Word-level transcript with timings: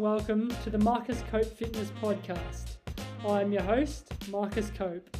and 0.00 0.04
welcome 0.04 0.50
to 0.62 0.70
the 0.70 0.78
Marcus 0.78 1.22
Cope 1.30 1.44
Fitness 1.44 1.92
Podcast. 2.00 2.76
I'm 3.28 3.52
your 3.52 3.62
host, 3.62 4.10
Marcus 4.30 4.70
Cope. 4.70 5.14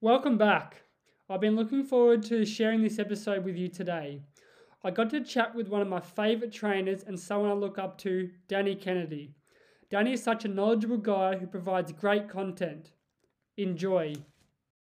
Welcome 0.00 0.36
back. 0.36 0.82
I've 1.30 1.40
been 1.40 1.54
looking 1.54 1.84
forward 1.84 2.24
to 2.24 2.44
sharing 2.44 2.82
this 2.82 2.98
episode 2.98 3.44
with 3.44 3.56
you 3.56 3.68
today. 3.68 4.22
I 4.82 4.90
got 4.90 5.10
to 5.10 5.22
chat 5.22 5.54
with 5.54 5.68
one 5.68 5.82
of 5.82 5.86
my 5.86 6.00
favourite 6.00 6.52
trainers 6.52 7.04
and 7.04 7.18
someone 7.18 7.50
I 7.50 7.54
look 7.54 7.78
up 7.78 7.98
to, 7.98 8.30
Danny 8.48 8.74
Kennedy. 8.74 9.36
Danny 9.90 10.14
is 10.14 10.22
such 10.24 10.44
a 10.44 10.48
knowledgeable 10.48 10.98
guy 10.98 11.36
who 11.36 11.46
provides 11.46 11.92
great 11.92 12.28
content. 12.28 12.90
Enjoy. 13.58 14.14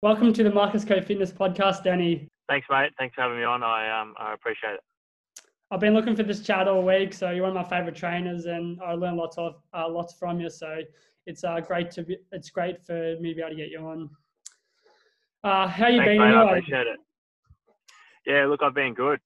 Welcome 0.01 0.33
to 0.33 0.43
the 0.43 0.49
Marcus 0.49 0.83
Cope 0.83 1.05
Fitness 1.05 1.31
Podcast, 1.31 1.83
Danny. 1.83 2.27
Thanks, 2.49 2.65
mate. 2.71 2.91
Thanks 2.97 3.13
for 3.13 3.21
having 3.21 3.37
me 3.37 3.43
on. 3.43 3.61
I 3.61 4.01
um 4.01 4.15
I 4.17 4.33
appreciate 4.33 4.73
it. 4.73 4.79
I've 5.69 5.79
been 5.79 5.93
looking 5.93 6.15
for 6.15 6.23
this 6.23 6.41
chat 6.41 6.67
all 6.67 6.83
week, 6.83 7.13
so 7.13 7.29
you're 7.29 7.43
one 7.43 7.55
of 7.55 7.63
my 7.63 7.70
favourite 7.70 7.95
trainers, 7.95 8.45
and 8.45 8.79
I 8.81 8.93
learned 8.93 9.17
lots 9.17 9.37
of 9.37 9.61
uh, 9.73 9.87
lots 9.87 10.15
from 10.15 10.39
you. 10.39 10.49
So 10.49 10.79
it's 11.27 11.43
uh, 11.43 11.59
great 11.59 11.91
to 11.91 12.03
be. 12.03 12.17
It's 12.31 12.49
great 12.49 12.83
for 12.83 13.15
me 13.20 13.29
to 13.29 13.35
be 13.35 13.41
able 13.41 13.49
to 13.51 13.55
get 13.55 13.70
you 13.70 13.85
on. 13.85 14.09
Uh, 15.43 15.68
how 15.68 15.87
you 15.87 15.99
Thanks, 15.99 16.09
been? 16.09 16.18
mate. 16.18 16.25
anyway? 16.25 16.41
I 16.41 16.57
appreciate 16.57 16.87
it. 16.87 16.99
Yeah, 18.25 18.45
look, 18.47 18.63
I've 18.63 18.73
been 18.73 18.95
good. 18.95 19.20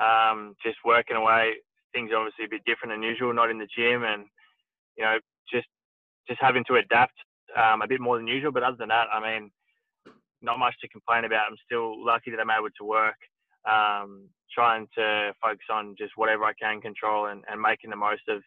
Um, 0.00 0.54
just 0.64 0.78
working 0.84 1.16
away. 1.16 1.54
Things 1.92 2.12
are 2.12 2.18
obviously 2.18 2.44
a 2.44 2.48
bit 2.48 2.62
different 2.64 2.92
than 2.92 3.02
usual. 3.02 3.34
Not 3.34 3.50
in 3.50 3.58
the 3.58 3.68
gym, 3.76 4.04
and 4.04 4.26
you 4.96 5.02
know, 5.02 5.18
just 5.52 5.66
just 6.28 6.40
having 6.40 6.62
to 6.68 6.76
adapt 6.76 7.14
um, 7.56 7.82
a 7.82 7.88
bit 7.88 8.00
more 8.00 8.16
than 8.16 8.26
usual. 8.26 8.52
But 8.52 8.62
other 8.62 8.76
than 8.78 8.88
that, 8.88 9.06
I 9.12 9.20
mean, 9.20 9.50
not 10.42 10.58
much 10.58 10.74
to 10.80 10.88
complain 10.88 11.24
about. 11.24 11.46
I'm 11.50 11.56
still 11.64 12.04
lucky 12.04 12.30
that 12.30 12.40
I'm 12.40 12.50
able 12.50 12.68
to 12.78 12.84
work. 12.84 13.16
Um, 13.68 14.28
trying 14.52 14.86
to 14.96 15.32
focus 15.40 15.66
on 15.72 15.94
just 15.98 16.12
whatever 16.16 16.44
I 16.44 16.52
can 16.60 16.80
control 16.80 17.26
and, 17.26 17.42
and 17.50 17.60
making 17.60 17.90
the 17.90 17.96
most 17.96 18.22
of 18.28 18.42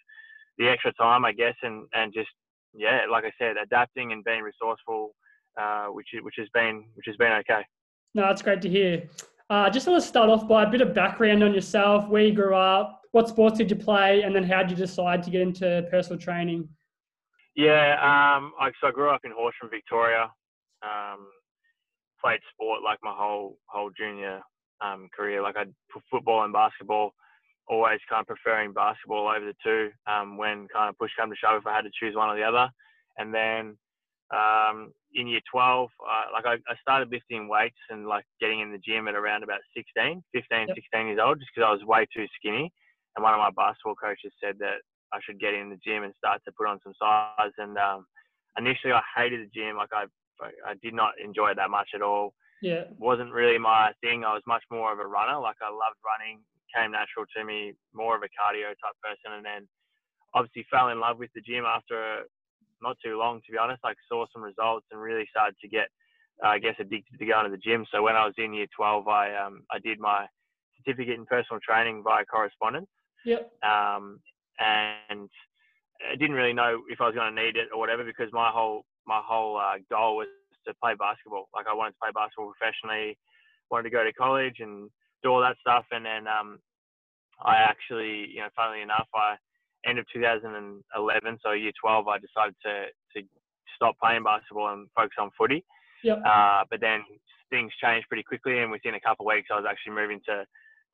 the 0.57 0.69
extra 0.69 0.93
time, 0.93 1.25
I 1.25 1.33
guess, 1.33 1.55
and, 1.63 1.87
and 1.93 2.13
just 2.13 2.29
yeah, 2.73 3.01
like 3.11 3.23
I 3.25 3.31
said, 3.39 3.55
adapting 3.61 4.11
and 4.11 4.23
being 4.23 4.41
resourceful, 4.41 5.15
uh, 5.59 5.87
which 5.87 6.07
which 6.21 6.35
has 6.37 6.47
been 6.53 6.85
which 6.93 7.05
has 7.07 7.15
been 7.17 7.31
okay. 7.31 7.61
No, 8.13 8.23
that's 8.23 8.41
great 8.41 8.61
to 8.61 8.69
hear. 8.69 9.09
Uh, 9.49 9.69
just 9.69 9.87
want 9.87 10.01
to 10.01 10.07
start 10.07 10.29
off 10.29 10.47
by 10.47 10.63
a 10.63 10.69
bit 10.69 10.81
of 10.81 10.93
background 10.93 11.43
on 11.43 11.53
yourself, 11.53 12.07
where 12.09 12.23
you 12.23 12.33
grew 12.33 12.55
up, 12.55 13.01
what 13.11 13.29
sports 13.29 13.57
did 13.57 13.69
you 13.69 13.77
play, 13.77 14.23
and 14.23 14.35
then 14.35 14.43
how 14.43 14.61
did 14.61 14.71
you 14.71 14.75
decide 14.75 15.23
to 15.23 15.29
get 15.29 15.41
into 15.41 15.87
personal 15.89 16.19
training? 16.19 16.67
Yeah, 17.57 17.97
um, 17.99 18.53
I, 18.61 18.69
so 18.79 18.87
I 18.87 18.91
grew 18.91 19.09
up 19.09 19.21
in 19.25 19.31
Horsham, 19.35 19.69
Victoria. 19.71 20.31
Um, 20.83 21.27
played 22.21 22.39
sport 22.53 22.83
like 22.83 22.99
my 23.03 23.13
whole 23.15 23.57
whole 23.67 23.91
junior 23.97 24.41
um, 24.81 25.09
career. 25.15 25.41
Like 25.41 25.57
I 25.57 25.65
put 25.91 26.03
football 26.11 26.43
and 26.43 26.53
basketball. 26.53 27.13
Always 27.67 27.99
kind 28.09 28.21
of 28.21 28.27
preferring 28.27 28.73
basketball 28.73 29.27
over 29.27 29.45
the 29.45 29.55
two. 29.63 29.89
Um, 30.05 30.37
when 30.37 30.67
kind 30.73 30.89
of 30.89 30.97
push 30.99 31.11
come 31.19 31.31
to 31.31 31.35
shove, 31.35 31.59
if 31.61 31.67
I 31.67 31.75
had 31.75 31.83
to 31.83 31.91
choose 31.99 32.15
one 32.15 32.29
or 32.29 32.37
the 32.37 32.43
other. 32.43 32.69
And 33.17 33.33
then 33.33 33.77
um, 34.31 34.93
in 35.15 35.27
year 35.27 35.41
12, 35.51 35.89
uh, 35.99 36.25
like 36.33 36.45
I, 36.45 36.53
I 36.71 36.75
started 36.81 37.09
lifting 37.11 37.49
weights 37.49 37.79
and 37.89 38.07
like 38.07 38.25
getting 38.39 38.61
in 38.61 38.71
the 38.71 38.77
gym 38.77 39.07
at 39.07 39.15
around 39.15 39.43
about 39.43 39.59
16, 39.75 40.23
15, 40.33 40.67
Yep. 40.67 40.77
16 40.77 41.07
years 41.07 41.19
old, 41.21 41.39
just 41.39 41.51
because 41.55 41.67
I 41.67 41.73
was 41.73 41.83
way 41.83 42.05
too 42.15 42.25
skinny. 42.39 42.71
And 43.15 43.23
one 43.23 43.33
of 43.33 43.39
my 43.39 43.51
basketball 43.51 43.95
coaches 43.95 44.31
said 44.41 44.57
that 44.59 44.79
I 45.13 45.19
should 45.23 45.39
get 45.39 45.53
in 45.53 45.69
the 45.69 45.79
gym 45.83 46.03
and 46.03 46.13
start 46.17 46.41
to 46.45 46.51
put 46.57 46.67
on 46.67 46.79
some 46.83 46.93
size. 46.99 47.53
And 47.57 47.77
um, 47.77 48.05
initially, 48.57 48.93
I 48.93 49.01
hated 49.15 49.41
the 49.41 49.51
gym. 49.53 49.77
Like 49.77 49.89
I, 49.93 50.05
I 50.65 50.73
did 50.83 50.93
not 50.93 51.13
enjoy 51.23 51.51
it 51.51 51.57
that 51.57 51.69
much 51.69 51.89
at 51.95 52.01
all. 52.01 52.33
Yeah, 52.61 52.85
wasn't 52.97 53.31
really 53.31 53.59
my 53.59 53.91
thing. 54.01 54.25
I 54.25 54.33
was 54.33 54.41
much 54.47 54.63
more 54.71 54.91
of 54.91 54.99
a 54.99 55.05
runner. 55.05 55.39
Like 55.39 55.57
I 55.61 55.69
loved 55.69 56.01
running, 56.01 56.41
came 56.73 56.91
natural 56.91 57.25
to 57.37 57.45
me, 57.45 57.73
more 57.93 58.15
of 58.15 58.23
a 58.23 58.33
cardio 58.33 58.73
type 58.73 58.97
person. 59.03 59.37
And 59.37 59.45
then 59.45 59.67
obviously 60.33 60.65
fell 60.71 60.89
in 60.89 60.99
love 60.99 61.19
with 61.19 61.29
the 61.35 61.41
gym 61.41 61.65
after 61.65 62.23
not 62.81 62.97
too 63.03 63.17
long, 63.17 63.41
to 63.45 63.51
be 63.51 63.57
honest. 63.57 63.83
Like 63.83 63.97
saw 64.09 64.25
some 64.33 64.41
results 64.41 64.87
and 64.91 64.99
really 64.99 65.27
started 65.29 65.55
to 65.61 65.67
get, 65.67 65.87
uh, 66.43 66.49
I 66.49 66.59
guess, 66.59 66.75
addicted 66.79 67.19
to 67.19 67.25
going 67.25 67.45
to 67.45 67.51
the 67.51 67.57
gym. 67.61 67.85
So 67.91 68.01
when 68.01 68.15
I 68.15 68.25
was 68.25 68.33
in 68.37 68.53
year 68.53 68.67
12, 68.75 69.07
I 69.07 69.35
um, 69.35 69.63
I 69.71 69.79
did 69.79 69.99
my 69.99 70.25
certificate 70.77 71.15
in 71.17 71.25
personal 71.25 71.59
training 71.61 72.03
via 72.03 72.25
correspondence. 72.25 72.87
yep, 73.25 73.51
Um, 73.63 74.19
and 74.59 75.29
I 76.01 76.15
didn't 76.15 76.35
really 76.35 76.53
know 76.53 76.81
if 76.89 77.01
I 77.01 77.07
was 77.07 77.15
going 77.15 77.33
to 77.33 77.41
need 77.43 77.55
it 77.55 77.69
or 77.73 77.79
whatever 77.79 78.03
because 78.03 78.31
my 78.31 78.49
whole 78.51 78.85
my 79.05 79.21
whole 79.23 79.57
uh, 79.57 79.77
goal 79.89 80.17
was 80.17 80.27
to 80.67 80.73
play 80.83 80.93
basketball. 80.99 81.47
Like 81.55 81.65
I 81.69 81.73
wanted 81.73 81.91
to 81.91 82.01
play 82.03 82.11
basketball 82.13 82.51
professionally, 82.53 83.17
wanted 83.71 83.83
to 83.83 83.95
go 83.95 84.03
to 84.03 84.13
college 84.13 84.57
and 84.59 84.89
do 85.23 85.29
all 85.29 85.41
that 85.41 85.57
stuff. 85.61 85.85
And 85.91 86.05
then 86.05 86.27
um, 86.27 86.59
I 87.41 87.55
actually, 87.55 88.27
you 88.29 88.41
know, 88.41 88.49
funnily 88.55 88.81
enough, 88.81 89.07
I 89.15 89.35
end 89.85 89.99
of 89.99 90.05
2011, 90.11 91.39
so 91.41 91.51
year 91.51 91.71
12, 91.79 92.07
I 92.07 92.17
decided 92.17 92.55
to 92.65 92.85
to 93.15 93.27
stop 93.75 93.95
playing 94.01 94.23
basketball 94.23 94.73
and 94.73 94.87
focus 94.95 95.15
on 95.19 95.31
footy. 95.37 95.63
yep, 96.03 96.21
Uh, 96.25 96.63
but 96.69 96.81
then 96.81 97.03
things 97.49 97.71
changed 97.81 98.07
pretty 98.07 98.23
quickly, 98.23 98.59
and 98.59 98.71
within 98.71 98.95
a 98.95 98.99
couple 98.99 99.25
of 99.25 99.33
weeks, 99.33 99.49
I 99.51 99.55
was 99.55 99.65
actually 99.69 99.93
moving 99.93 100.19
to, 100.27 100.45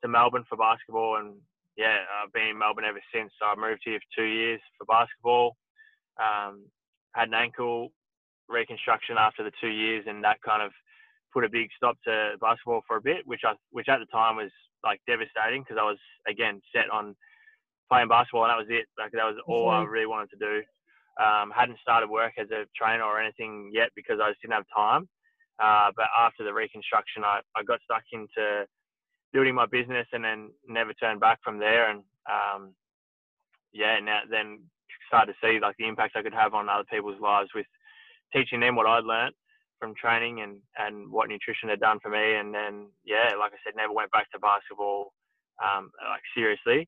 to 0.02 0.08
Melbourne 0.08 0.46
for 0.48 0.58
basketball. 0.58 1.18
And 1.18 1.36
yeah, 1.78 2.00
I've 2.24 2.34
been 2.34 2.50
in 2.50 2.60
Melbourne 2.60 2.86
ever 2.86 3.02
since. 3.14 3.32
So 3.40 3.46
I 3.48 3.56
moved 3.56 3.82
here 3.86 4.00
for 4.00 4.22
two 4.22 4.28
years 4.28 4.62
for 4.78 4.86
basketball. 4.86 5.58
Um, 6.22 6.68
had 7.16 7.30
an 7.30 7.34
ankle 7.36 7.90
reconstruction 8.50 9.18
after 9.18 9.44
the 9.44 9.52
two 9.62 9.70
years, 9.70 10.06
and 10.08 10.24
that 10.24 10.42
kind 10.42 10.62
of 10.64 10.72
put 11.34 11.44
a 11.46 11.50
big 11.50 11.70
stop 11.76 11.98
to 12.06 12.36
basketball 12.42 12.82
for 12.88 12.98
a 12.98 13.02
bit, 13.02 13.26
which 13.26 13.42
I 13.46 13.54
which 13.72 13.90
at 13.90 14.00
the 14.00 14.06
time 14.08 14.38
was 14.38 14.52
like 14.84 15.02
devastating 15.08 15.64
because 15.64 15.78
I 15.80 15.86
was 15.86 16.00
again 16.28 16.62
set 16.76 16.90
on 16.92 17.16
playing 17.90 18.10
basketball, 18.10 18.46
and 18.46 18.52
that 18.52 18.58
was 18.60 18.70
it. 18.70 18.88
Like 18.98 19.12
that 19.14 19.26
was 19.26 19.38
all 19.48 19.70
I 19.70 19.84
Mhm. 19.84 19.90
really 19.90 20.08
wanted 20.08 20.30
to 20.32 20.38
do. 20.38 20.64
Um, 21.24 21.52
hadn't 21.56 21.80
started 21.80 22.10
work 22.10 22.34
as 22.40 22.50
a 22.52 22.66
trainer 22.76 23.04
or 23.04 23.22
anything 23.22 23.72
yet 23.74 23.92
because 23.96 24.20
I 24.22 24.30
just 24.32 24.42
didn't 24.42 24.56
have 24.56 24.66
time. 24.76 25.08
Uh, 25.60 25.92
but 25.96 26.08
after 26.18 26.44
the 26.44 26.54
reconstruction, 26.54 27.24
I, 27.24 27.42
I 27.56 27.64
got 27.64 27.82
stuck 27.84 28.04
into 28.12 28.66
building 29.34 29.56
my 29.56 29.66
business 29.66 30.08
and 30.14 30.24
then 30.24 30.52
never 30.68 30.94
turned 30.94 31.20
back 31.20 31.40
from 31.44 31.60
there. 31.60 31.90
And 31.90 32.04
um, 32.30 32.74
yeah, 33.74 34.00
now 34.00 34.20
then 34.30 34.60
started 35.08 35.34
to 35.34 35.38
see 35.42 35.60
like 35.60 35.76
the 35.78 35.88
impact 35.88 36.16
I 36.16 36.22
could 36.22 36.34
have 36.34 36.54
on 36.54 36.70
other 36.70 36.86
people's 36.90 37.20
lives 37.20 37.50
with 37.54 37.66
teaching 38.32 38.60
them 38.60 38.76
what 38.76 38.88
I'd 38.88 39.04
learned 39.04 39.34
from 39.80 39.94
training 39.96 40.42
and, 40.42 40.58
and 40.78 41.12
what 41.12 41.30
nutrition 41.30 41.70
had 41.70 41.80
done 41.80 42.00
for 42.02 42.10
me. 42.10 42.36
And 42.36 42.54
then, 42.54 42.88
yeah, 43.04 43.32
like 43.40 43.52
I 43.52 43.58
said, 43.66 43.76
never 43.76 43.94
went 43.94 44.12
back 44.12 44.32
to 44.32 44.40
basketball, 44.40 45.14
um, 45.64 45.92
like 46.10 46.22
seriously. 46.36 46.88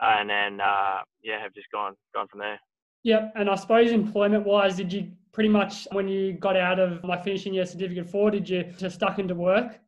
And 0.00 0.30
then, 0.30 0.60
uh, 0.60 1.00
yeah, 1.22 1.42
have 1.42 1.52
just 1.52 1.70
gone, 1.70 1.94
gone 2.14 2.28
from 2.28 2.40
there. 2.40 2.58
yep. 3.02 3.32
And 3.36 3.50
I 3.50 3.56
suppose 3.56 3.92
employment-wise, 3.92 4.76
did 4.76 4.92
you 4.92 5.10
pretty 5.32 5.50
much 5.50 5.86
when 5.92 6.08
you 6.08 6.32
got 6.32 6.56
out 6.56 6.78
of 6.78 7.04
like 7.04 7.24
finishing 7.24 7.54
your 7.54 7.66
certificate 7.66 8.08
four, 8.08 8.30
did 8.30 8.48
you 8.48 8.64
just 8.78 8.96
stuck 8.96 9.18
into 9.18 9.34
work? 9.34 9.78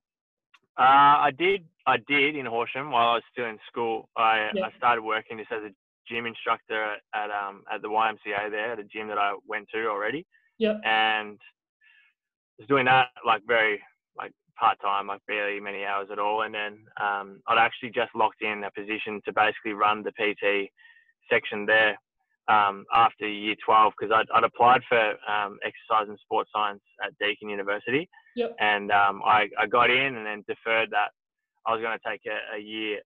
Uh, 0.79 0.83
I 1.27 1.31
did. 1.37 1.65
I 1.87 1.97
did 2.09 2.37
in 2.37 2.47
Horsham 2.47 2.91
while 2.91 3.09
I 3.09 3.15
was 3.15 3.23
still 3.33 3.47
in 3.47 3.59
school. 3.69 4.09
I, 4.17 4.51
Yeah. 4.55 4.67
I 4.67 4.77
started 4.77 5.03
working 5.03 5.39
just 5.39 5.53
as 5.53 5.63
a 5.65 5.71
gym 6.09 6.27
instructor 6.27 6.97
at 7.15 7.31
um 7.31 7.63
at 7.73 7.83
the 7.83 7.89
YMCA 7.89 8.51
there, 8.51 8.73
at 8.73 8.79
a 8.79 8.85
gym 8.85 9.09
that 9.09 9.19
I 9.19 9.35
went 9.47 9.69
to 9.75 9.87
already, 9.89 10.27
Yep, 10.59 10.81
and 10.85 11.39
was 12.59 12.69
doing 12.69 12.87
that 12.87 13.09
like 13.25 13.43
very 13.47 13.81
like 14.17 14.33
part 14.59 14.79
time, 14.81 15.07
like 15.07 15.21
barely 15.27 15.61
many 15.61 15.85
hours 15.85 16.09
at 16.13 16.19
all. 16.19 16.43
And 16.43 16.55
then 16.55 16.79
um, 17.01 17.41
I'd 17.49 17.59
actually 17.59 17.91
just 17.91 18.15
locked 18.15 18.43
in 18.43 18.65
a 18.65 18.71
position 18.71 19.21
to 19.25 19.33
basically 19.33 19.73
run 19.73 20.03
the 20.03 20.13
PT 20.13 20.71
section 21.31 21.67
there 21.67 21.97
um, 22.49 22.85
after 22.95 23.29
year 23.29 23.55
12 23.65 23.93
because 23.99 24.13
I'd, 24.15 24.27
I'd 24.35 24.45
applied 24.45 24.83
for 24.89 25.15
um, 25.31 25.59
exercise 25.65 26.09
and 26.09 26.19
sports 26.21 26.51
science 26.53 26.83
at 27.05 27.17
Deakin 27.19 27.49
University. 27.49 28.09
Yep. 28.37 28.57
And 28.61 28.91
um, 28.91 29.23
I, 29.25 29.49
I 29.59 29.67
got 29.67 29.91
in 29.91 30.17
and 30.17 30.27
then 30.27 30.45
deferred 30.47 30.91
that. 30.91 31.11
I 31.67 31.73
was 31.73 31.81
going 31.83 31.99
to 31.99 32.09
take 32.09 32.23
a, 32.27 32.57
a 32.57 32.61
year 32.61 33.01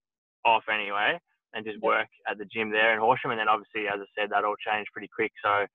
off 0.45 0.65
anyway 0.73 1.19
and 1.55 1.65
just 1.65 1.81
work 1.81 2.09
at 2.29 2.39
the 2.39 2.45
gym 2.45 2.71
there 2.71 2.93
in 2.95 3.01
Horsham. 3.01 3.31
And 3.31 3.41
then 3.41 3.49
obviously, 3.49 3.89
as 3.89 4.01
I 4.01 4.07
said, 4.17 4.31
that 4.31 4.45
all 4.45 4.57
changed 4.57 4.91
pretty 4.93 5.09
quick. 5.15 5.33
So 5.43 5.67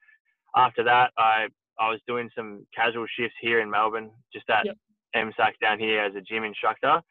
after 0.55 0.83
that, 0.83 1.11
I, 1.17 1.47
I 1.79 1.89
was 1.89 1.99
doing 2.07 2.29
some 2.35 2.65
casual 2.75 3.05
shifts 3.17 3.35
here 3.41 3.61
in 3.61 3.69
Melbourne, 3.69 4.11
just 4.33 4.49
at 4.49 4.65
Yep. 4.65 4.75
MSAC 5.15 5.53
down 5.61 5.79
here 5.79 6.01
as 6.01 6.15
a 6.15 6.21
gym 6.21 6.43
instructor. 6.43 7.01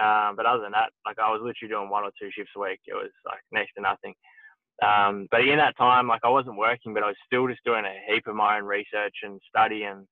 Um, 0.00 0.36
but 0.36 0.46
other 0.46 0.62
than 0.62 0.72
that, 0.72 0.90
like 1.04 1.18
I 1.18 1.30
was 1.30 1.40
literally 1.42 1.70
doing 1.70 1.90
one 1.90 2.04
or 2.04 2.12
two 2.20 2.30
shifts 2.32 2.52
a 2.56 2.60
week. 2.60 2.80
It 2.86 2.94
was 2.94 3.10
like 3.26 3.40
next 3.52 3.72
to 3.74 3.82
nothing. 3.82 4.14
Um, 4.82 5.26
but 5.30 5.42
in 5.46 5.58
that 5.58 5.76
time, 5.76 6.08
like 6.08 6.22
I 6.24 6.30
wasn't 6.30 6.56
working, 6.56 6.94
but 6.94 7.02
I 7.02 7.08
was 7.08 7.16
still 7.26 7.48
just 7.48 7.64
doing 7.64 7.84
a 7.84 8.12
heap 8.12 8.26
of 8.26 8.34
my 8.34 8.56
own 8.56 8.64
research 8.64 9.14
and 9.22 9.40
study, 9.48 9.82
and 9.82 10.06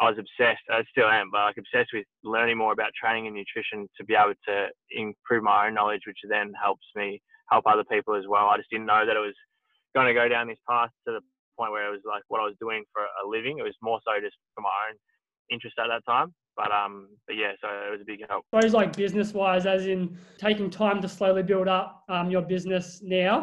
I 0.00 0.10
was 0.10 0.18
obsessed. 0.18 0.64
I 0.70 0.82
still 0.90 1.08
am, 1.08 1.30
but 1.30 1.44
like 1.44 1.56
obsessed 1.58 1.90
with 1.92 2.04
learning 2.24 2.58
more 2.58 2.72
about 2.72 2.90
training 2.98 3.26
and 3.26 3.36
nutrition 3.36 3.88
to 3.96 4.04
be 4.04 4.14
able 4.14 4.34
to 4.48 4.66
improve 4.90 5.42
my 5.44 5.66
own 5.66 5.74
knowledge, 5.74 6.02
which 6.06 6.18
then 6.28 6.52
helps 6.60 6.86
me 6.96 7.22
help 7.50 7.64
other 7.66 7.84
people 7.84 8.14
as 8.14 8.24
well. 8.28 8.46
I 8.46 8.56
just 8.56 8.70
didn't 8.70 8.86
know 8.86 9.06
that 9.06 9.16
it 9.16 9.20
was 9.20 9.34
going 9.94 10.08
to 10.08 10.14
go 10.14 10.28
down 10.28 10.48
this 10.48 10.58
path 10.68 10.90
to 11.06 11.14
the 11.14 11.20
point 11.56 11.70
where 11.70 11.86
it 11.86 11.90
was 11.90 12.02
like 12.04 12.22
what 12.28 12.40
I 12.40 12.44
was 12.44 12.56
doing 12.60 12.82
for 12.92 13.02
a 13.02 13.28
living. 13.28 13.58
It 13.58 13.62
was 13.62 13.76
more 13.82 14.00
so 14.04 14.20
just 14.20 14.34
for 14.54 14.62
my 14.62 14.74
own 14.90 14.96
interest 15.50 15.76
at 15.78 15.86
that 15.88 16.04
time. 16.10 16.34
But 16.56 16.70
um, 16.70 17.08
but 17.26 17.36
yeah, 17.36 17.52
so 17.60 17.68
it 17.68 17.90
was 17.90 18.00
a 18.00 18.04
big 18.04 18.20
help. 18.28 18.44
I 18.52 18.60
suppose 18.60 18.74
like 18.74 18.96
business 18.96 19.32
wise, 19.32 19.66
as 19.66 19.86
in 19.86 20.16
taking 20.38 20.70
time 20.70 21.02
to 21.02 21.08
slowly 21.08 21.42
build 21.42 21.66
up 21.66 22.04
um, 22.08 22.30
your 22.30 22.42
business 22.42 23.00
now. 23.02 23.42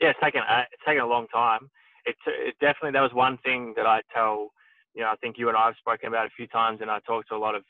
Yeah, 0.00 0.10
it's 0.10 0.20
taken 0.22 0.40
uh, 0.40 0.64
it's 0.72 0.82
taken 0.86 1.02
a 1.02 1.06
long 1.06 1.26
time. 1.28 1.68
It, 2.06 2.16
it 2.26 2.54
definitely 2.60 2.92
that 2.92 3.02
was 3.02 3.12
one 3.12 3.38
thing 3.44 3.74
that 3.76 3.86
I 3.86 4.00
tell. 4.14 4.48
You 4.94 5.02
know, 5.02 5.08
I 5.08 5.16
think 5.16 5.36
you 5.38 5.48
and 5.48 5.56
I 5.56 5.66
have 5.66 5.76
spoken 5.78 6.08
about 6.08 6.26
a 6.26 6.30
few 6.36 6.46
times, 6.46 6.80
and 6.80 6.90
I 6.90 7.00
talk 7.06 7.26
to 7.28 7.34
a 7.34 7.36
lot 7.36 7.54
of 7.54 7.64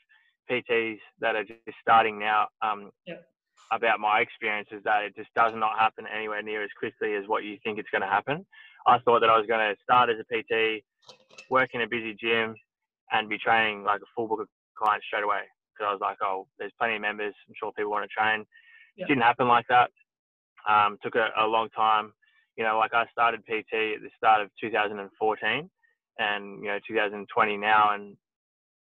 PTs 0.49 0.99
that 1.19 1.35
are 1.35 1.43
just 1.43 1.59
starting 1.81 2.19
now 2.19 2.47
um, 2.61 2.91
yep. 3.07 3.25
about 3.71 3.99
my 3.99 4.19
experience 4.19 4.69
is 4.71 4.83
that 4.83 5.03
it 5.03 5.15
just 5.15 5.29
does 5.35 5.53
not 5.55 5.79
happen 5.79 6.05
anywhere 6.13 6.41
near 6.41 6.63
as 6.63 6.69
quickly 6.77 7.15
as 7.15 7.23
what 7.27 7.43
you 7.43 7.57
think 7.63 7.79
it's 7.79 7.89
going 7.89 8.01
to 8.01 8.07
happen. 8.07 8.45
I 8.87 8.99
thought 8.99 9.21
that 9.21 9.29
I 9.29 9.37
was 9.37 9.47
going 9.47 9.61
to 9.61 9.81
start 9.81 10.09
as 10.09 10.17
a 10.19 10.25
PT, 10.27 10.83
work 11.49 11.69
in 11.73 11.81
a 11.81 11.87
busy 11.87 12.15
gym, 12.19 12.55
and 13.11 13.29
be 13.29 13.37
training 13.37 13.83
like 13.83 14.01
a 14.01 14.09
full 14.15 14.27
book 14.27 14.41
of 14.41 14.47
clients 14.77 15.05
straight 15.07 15.23
away. 15.23 15.41
Because 15.73 15.89
I 15.89 15.93
was 15.93 16.01
like, 16.01 16.17
oh, 16.21 16.47
there's 16.59 16.73
plenty 16.77 16.95
of 16.95 17.01
members. 17.01 17.33
I'm 17.47 17.55
sure 17.57 17.71
people 17.71 17.91
want 17.91 18.03
to 18.03 18.13
train. 18.13 18.45
Yep. 18.97 19.05
It 19.05 19.07
didn't 19.07 19.23
happen 19.23 19.47
like 19.47 19.65
that. 19.69 19.89
Um, 20.69 20.97
took 21.01 21.15
a, 21.15 21.29
a 21.39 21.47
long 21.47 21.69
time. 21.69 22.13
You 22.57 22.63
know, 22.63 22.77
like 22.77 22.93
I 22.93 23.05
started 23.11 23.41
PT 23.45 23.95
at 23.95 24.01
the 24.01 24.09
start 24.17 24.41
of 24.41 24.49
2014 24.61 25.69
and, 26.19 26.61
you 26.63 26.69
know, 26.69 26.79
2020 26.87 27.57
now. 27.57 27.93
And 27.93 28.15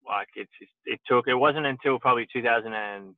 like 0.07 0.27
it's, 0.36 0.51
it 0.86 1.00
took, 1.07 1.27
it 1.27 1.36
wasn't 1.36 1.66
until 1.66 2.00
probably 2.00 2.27
2000 2.31 2.74
and, 2.74 3.16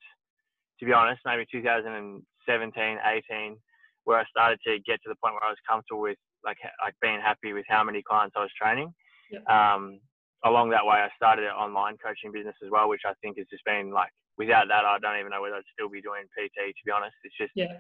to 0.80 0.86
be 0.86 0.94
honest, 0.94 1.22
maybe 1.26 1.46
2017, 1.52 2.98
18, 3.32 3.58
where 4.04 4.18
I 4.18 4.26
started 4.26 4.60
to 4.66 4.80
get 4.86 4.98
to 5.04 5.10
the 5.10 5.16
point 5.24 5.36
where 5.36 5.46
I 5.46 5.54
was 5.54 5.62
comfortable 5.70 6.02
with 6.02 6.18
like, 6.44 6.58
like 6.84 6.96
being 7.02 7.22
happy 7.22 7.54
with 7.54 7.66
how 7.70 7.84
many 7.84 8.02
clients 8.02 8.34
I 8.36 8.42
was 8.42 8.52
training. 8.60 8.94
Yep. 9.32 9.48
Um, 9.48 10.00
along 10.44 10.72
that 10.72 10.86
way, 10.86 10.98
I 10.98 11.10
started 11.16 11.46
an 11.46 11.52
online 11.54 11.98
coaching 12.04 12.32
business 12.34 12.56
as 12.66 12.72
well, 12.72 12.90
which 12.90 13.06
I 13.06 13.14
think 13.22 13.38
has 13.38 13.46
just 13.52 13.64
been 13.64 13.92
like, 13.94 14.10
without 14.38 14.68
that, 14.70 14.86
I 14.86 14.98
don't 14.98 15.20
even 15.20 15.30
know 15.30 15.42
whether 15.42 15.56
I'd 15.56 15.70
still 15.72 15.90
be 15.90 16.02
doing 16.02 16.26
PT, 16.34 16.74
to 16.74 16.84
be 16.86 16.92
honest. 16.92 17.14
It's 17.24 17.38
just, 17.38 17.54
yeah. 17.54 17.78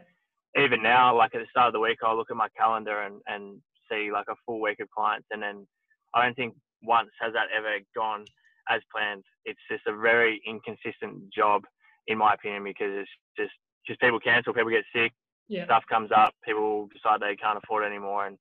even 0.55 0.83
now, 0.83 1.17
like 1.17 1.33
at 1.33 1.41
the 1.41 1.49
start 1.49 1.67
of 1.67 1.73
the 1.73 1.79
week, 1.79 1.97
I'll 2.03 2.15
look 2.15 2.29
at 2.29 2.37
my 2.37 2.49
calendar 2.55 3.01
and, 3.01 3.17
and 3.25 3.57
see 3.89 4.11
like 4.13 4.29
a 4.29 4.37
full 4.45 4.61
week 4.61 4.79
of 4.79 4.89
clients. 4.91 5.27
And 5.31 5.41
then 5.41 5.65
I 6.13 6.23
don't 6.23 6.35
think 6.35 6.55
once 6.83 7.09
has 7.19 7.33
that 7.33 7.47
ever 7.55 7.77
gone 7.95 8.25
as 8.69 8.81
planned. 8.93 9.23
It's 9.45 9.59
just 9.69 9.87
a 9.87 9.95
very 9.95 10.41
inconsistent 10.45 11.31
job, 11.33 11.63
in 12.07 12.17
my 12.17 12.33
opinion, 12.33 12.63
because 12.63 12.91
it's 12.91 13.09
just, 13.37 13.53
just 13.87 13.99
people 13.99 14.19
cancel, 14.19 14.53
people 14.53 14.71
get 14.71 14.85
sick, 14.93 15.11
yeah. 15.47 15.65
stuff 15.65 15.83
comes 15.89 16.11
up, 16.15 16.33
people 16.45 16.87
decide 16.93 17.19
they 17.19 17.35
can't 17.35 17.59
afford 17.61 17.83
it 17.83 17.87
anymore. 17.87 18.27
And 18.27 18.37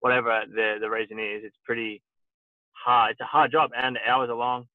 whatever 0.00 0.42
the, 0.48 0.76
the 0.80 0.90
reason 0.90 1.18
is, 1.18 1.42
it's 1.44 1.56
pretty, 1.64 2.02
hard. 2.84 3.12
It's 3.12 3.20
a 3.20 3.24
hard 3.24 3.52
job, 3.52 3.70
and 3.76 3.96
the 3.96 4.10
hours 4.10 4.30
are 4.30 4.36
long. 4.36 4.66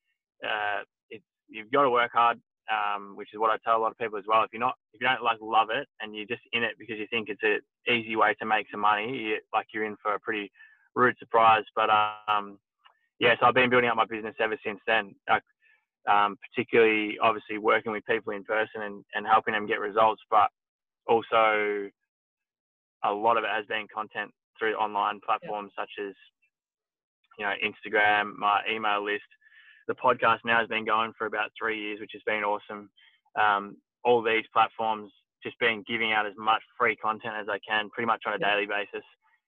Uh, 0.43 0.83
it's 1.09 1.23
you've 1.49 1.71
got 1.71 1.83
to 1.83 1.89
work 1.89 2.11
hard, 2.13 2.39
um, 2.71 3.15
which 3.15 3.29
is 3.33 3.39
what 3.39 3.51
I 3.51 3.57
tell 3.63 3.77
a 3.77 3.81
lot 3.81 3.91
of 3.91 3.97
people 3.97 4.17
as 4.17 4.25
well. 4.27 4.43
If 4.43 4.49
you're 4.53 4.59
not, 4.59 4.75
if 4.93 5.01
you 5.01 5.07
don't 5.07 5.23
like 5.23 5.37
love 5.41 5.69
it, 5.69 5.87
and 6.01 6.15
you're 6.15 6.25
just 6.25 6.41
in 6.53 6.63
it 6.63 6.75
because 6.79 6.97
you 6.97 7.07
think 7.09 7.29
it's 7.29 7.43
an 7.43 7.59
easy 7.93 8.15
way 8.15 8.35
to 8.39 8.45
make 8.45 8.67
some 8.71 8.81
money, 8.81 9.17
you, 9.17 9.37
like 9.53 9.67
you're 9.73 9.85
in 9.85 9.97
for 10.01 10.13
a 10.13 10.19
pretty 10.19 10.51
rude 10.97 11.17
surprise. 11.19 11.63
But 11.75 11.89
um, 11.89 12.57
yeah, 13.19 13.35
so 13.39 13.45
I've 13.45 13.53
been 13.53 13.69
building 13.69 13.89
up 13.89 13.95
my 13.95 14.05
business 14.05 14.35
ever 14.39 14.57
since 14.65 14.79
then. 14.85 15.15
Like, 15.29 15.43
um, 16.09 16.37
particularly, 16.49 17.17
obviously, 17.21 17.57
working 17.57 17.91
with 17.91 18.05
people 18.05 18.33
in 18.33 18.43
person 18.43 18.81
and, 18.81 19.03
and 19.13 19.25
helping 19.25 19.53
them 19.53 19.67
get 19.67 19.79
results, 19.79 20.21
but 20.29 20.49
also 21.07 21.89
a 23.03 23.11
lot 23.11 23.37
of 23.37 23.43
it 23.43 23.49
has 23.53 23.65
been 23.67 23.87
content 23.93 24.31
through 24.57 24.75
online 24.75 25.19
platforms 25.25 25.71
yeah. 25.77 25.83
such 25.83 25.91
as 26.07 26.13
you 27.37 27.45
know, 27.45 27.53
Instagram, 27.63 28.35
my 28.37 28.61
email 28.71 29.03
list. 29.03 29.29
The 29.87 29.93
podcast 29.93 30.39
now 30.43 30.59
has 30.59 30.67
been 30.67 30.85
going 30.85 31.13
for 31.17 31.27
about 31.27 31.51
three 31.57 31.79
years, 31.79 31.99
which 31.99 32.11
has 32.13 32.21
been 32.25 32.43
awesome. 32.43 32.89
Um, 33.39 33.77
all 34.03 34.21
these 34.21 34.43
platforms 34.51 35.11
just 35.43 35.59
been 35.59 35.83
giving 35.87 36.11
out 36.11 36.25
as 36.25 36.33
much 36.37 36.61
free 36.77 36.95
content 36.95 37.35
as 37.39 37.47
I 37.49 37.59
can, 37.67 37.89
pretty 37.89 38.07
much 38.07 38.23
on 38.25 38.33
a 38.33 38.39
daily 38.39 38.65
basis, 38.65 39.05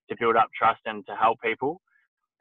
to 0.10 0.16
build 0.20 0.36
up 0.36 0.50
trust 0.58 0.82
and 0.86 1.06
to 1.08 1.16
help 1.16 1.42
people. 1.42 1.82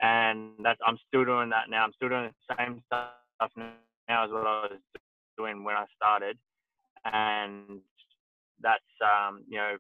And 0.01 0.53
that's 0.63 0.79
I'm 0.87 0.99
still 1.09 1.25
doing 1.25 1.51
that 1.51 1.71
now. 1.71 1.85
I'm 1.85 1.93
still 1.93 2.09
doing 2.09 2.31
the 2.49 2.57
same 2.57 2.83
stuff 2.87 3.51
now 3.57 4.25
as 4.25 4.31
what 4.31 4.47
I 4.47 4.69
was 4.71 4.79
doing 5.37 5.65
when 5.65 5.75
I 5.75 5.85
started, 5.97 6.39
and 7.05 7.81
that's 8.61 8.83
um, 9.03 9.43
you 9.49 9.59
know 9.59 9.77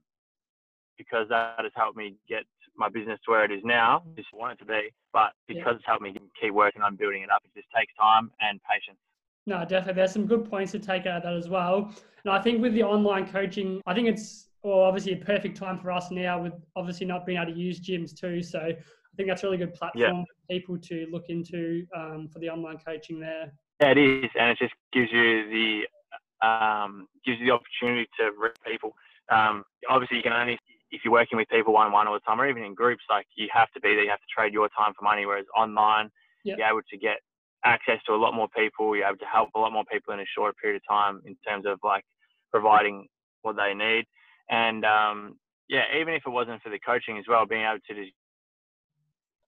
because 0.96 1.28
that 1.28 1.54
has 1.60 1.72
helped 1.76 1.96
me 1.96 2.16
get 2.28 2.42
my 2.76 2.88
business 2.88 3.18
to 3.24 3.30
where 3.30 3.44
it 3.44 3.52
is 3.52 3.62
now. 3.64 4.02
Just 4.16 4.28
want 4.34 4.52
it 4.52 4.58
to 4.58 4.66
be, 4.66 4.92
but 5.12 5.32
because 5.46 5.64
yeah. 5.66 5.74
it's 5.76 5.86
helped 5.86 6.02
me 6.02 6.14
keep 6.40 6.52
working 6.52 6.82
on 6.82 6.96
building 6.96 7.22
it 7.22 7.30
up, 7.30 7.42
it 7.44 7.56
just 7.56 7.68
takes 7.74 7.94
time 7.94 8.30
and 8.40 8.60
patience. 8.68 8.98
No, 9.46 9.60
definitely. 9.60 9.94
There's 9.94 10.12
some 10.12 10.26
good 10.26 10.50
points 10.50 10.72
to 10.72 10.78
take 10.78 11.06
out 11.06 11.18
of 11.18 11.22
that 11.22 11.34
as 11.34 11.48
well. 11.48 11.94
And 12.24 12.32
I 12.32 12.40
think 12.42 12.60
with 12.60 12.74
the 12.74 12.82
online 12.82 13.30
coaching, 13.30 13.80
I 13.86 13.94
think 13.94 14.08
it's 14.08 14.47
well, 14.62 14.80
obviously 14.80 15.12
a 15.12 15.16
perfect 15.16 15.56
time 15.56 15.78
for 15.78 15.90
us 15.90 16.10
now 16.10 16.42
with 16.42 16.54
obviously 16.76 17.06
not 17.06 17.24
being 17.24 17.38
able 17.38 17.52
to 17.52 17.58
use 17.58 17.80
gyms 17.80 18.18
too. 18.18 18.42
So 18.42 18.58
I 18.60 18.76
think 19.16 19.28
that's 19.28 19.42
a 19.42 19.46
really 19.46 19.58
good 19.58 19.74
platform 19.74 20.16
yeah. 20.18 20.22
for 20.22 20.46
people 20.50 20.78
to 20.78 21.06
look 21.10 21.24
into 21.28 21.86
um, 21.96 22.28
for 22.32 22.38
the 22.38 22.48
online 22.48 22.78
coaching 22.78 23.20
there. 23.20 23.52
Yeah, 23.80 23.90
it 23.92 23.98
is, 23.98 24.30
and 24.38 24.50
it 24.50 24.58
just 24.58 24.74
gives 24.92 25.08
you 25.12 25.48
the 25.50 26.46
um, 26.46 27.06
gives 27.24 27.38
you 27.38 27.46
the 27.46 27.52
opportunity 27.52 28.08
to 28.18 28.30
reach 28.36 28.56
people. 28.66 28.92
Um, 29.30 29.64
obviously, 29.88 30.16
you 30.16 30.22
can 30.22 30.32
only 30.32 30.58
if 30.90 31.02
you're 31.04 31.12
working 31.12 31.36
with 31.38 31.48
people 31.48 31.72
one 31.72 31.86
on 31.86 31.92
one 31.92 32.08
all 32.08 32.14
the 32.14 32.20
time, 32.20 32.40
or 32.40 32.48
even 32.48 32.64
in 32.64 32.74
groups, 32.74 33.02
like 33.10 33.26
you 33.36 33.48
have 33.52 33.70
to 33.72 33.80
be 33.80 33.94
there. 33.94 34.04
You 34.04 34.10
have 34.10 34.20
to 34.20 34.34
trade 34.34 34.52
your 34.52 34.68
time 34.76 34.92
for 34.98 35.04
money. 35.04 35.26
Whereas 35.26 35.46
online, 35.56 36.10
yep. 36.44 36.58
you're 36.58 36.66
able 36.66 36.80
to 36.90 36.98
get 36.98 37.18
access 37.64 37.98
to 38.06 38.14
a 38.14 38.16
lot 38.16 38.34
more 38.34 38.48
people. 38.56 38.96
You're 38.96 39.06
able 39.06 39.18
to 39.18 39.26
help 39.26 39.50
a 39.54 39.58
lot 39.58 39.72
more 39.72 39.84
people 39.90 40.14
in 40.14 40.20
a 40.20 40.24
shorter 40.34 40.54
period 40.60 40.80
of 40.80 40.82
time 40.88 41.20
in 41.24 41.36
terms 41.46 41.66
of 41.66 41.78
like 41.84 42.04
providing 42.50 43.06
what 43.42 43.56
they 43.56 43.74
need. 43.74 44.04
And 44.50 44.84
um, 44.84 45.36
yeah, 45.68 45.84
even 46.00 46.14
if 46.14 46.22
it 46.26 46.30
wasn't 46.30 46.62
for 46.62 46.70
the 46.70 46.78
coaching 46.78 47.18
as 47.18 47.24
well, 47.28 47.46
being 47.46 47.62
able 47.62 47.78
to 47.88 47.94
just. 47.94 48.12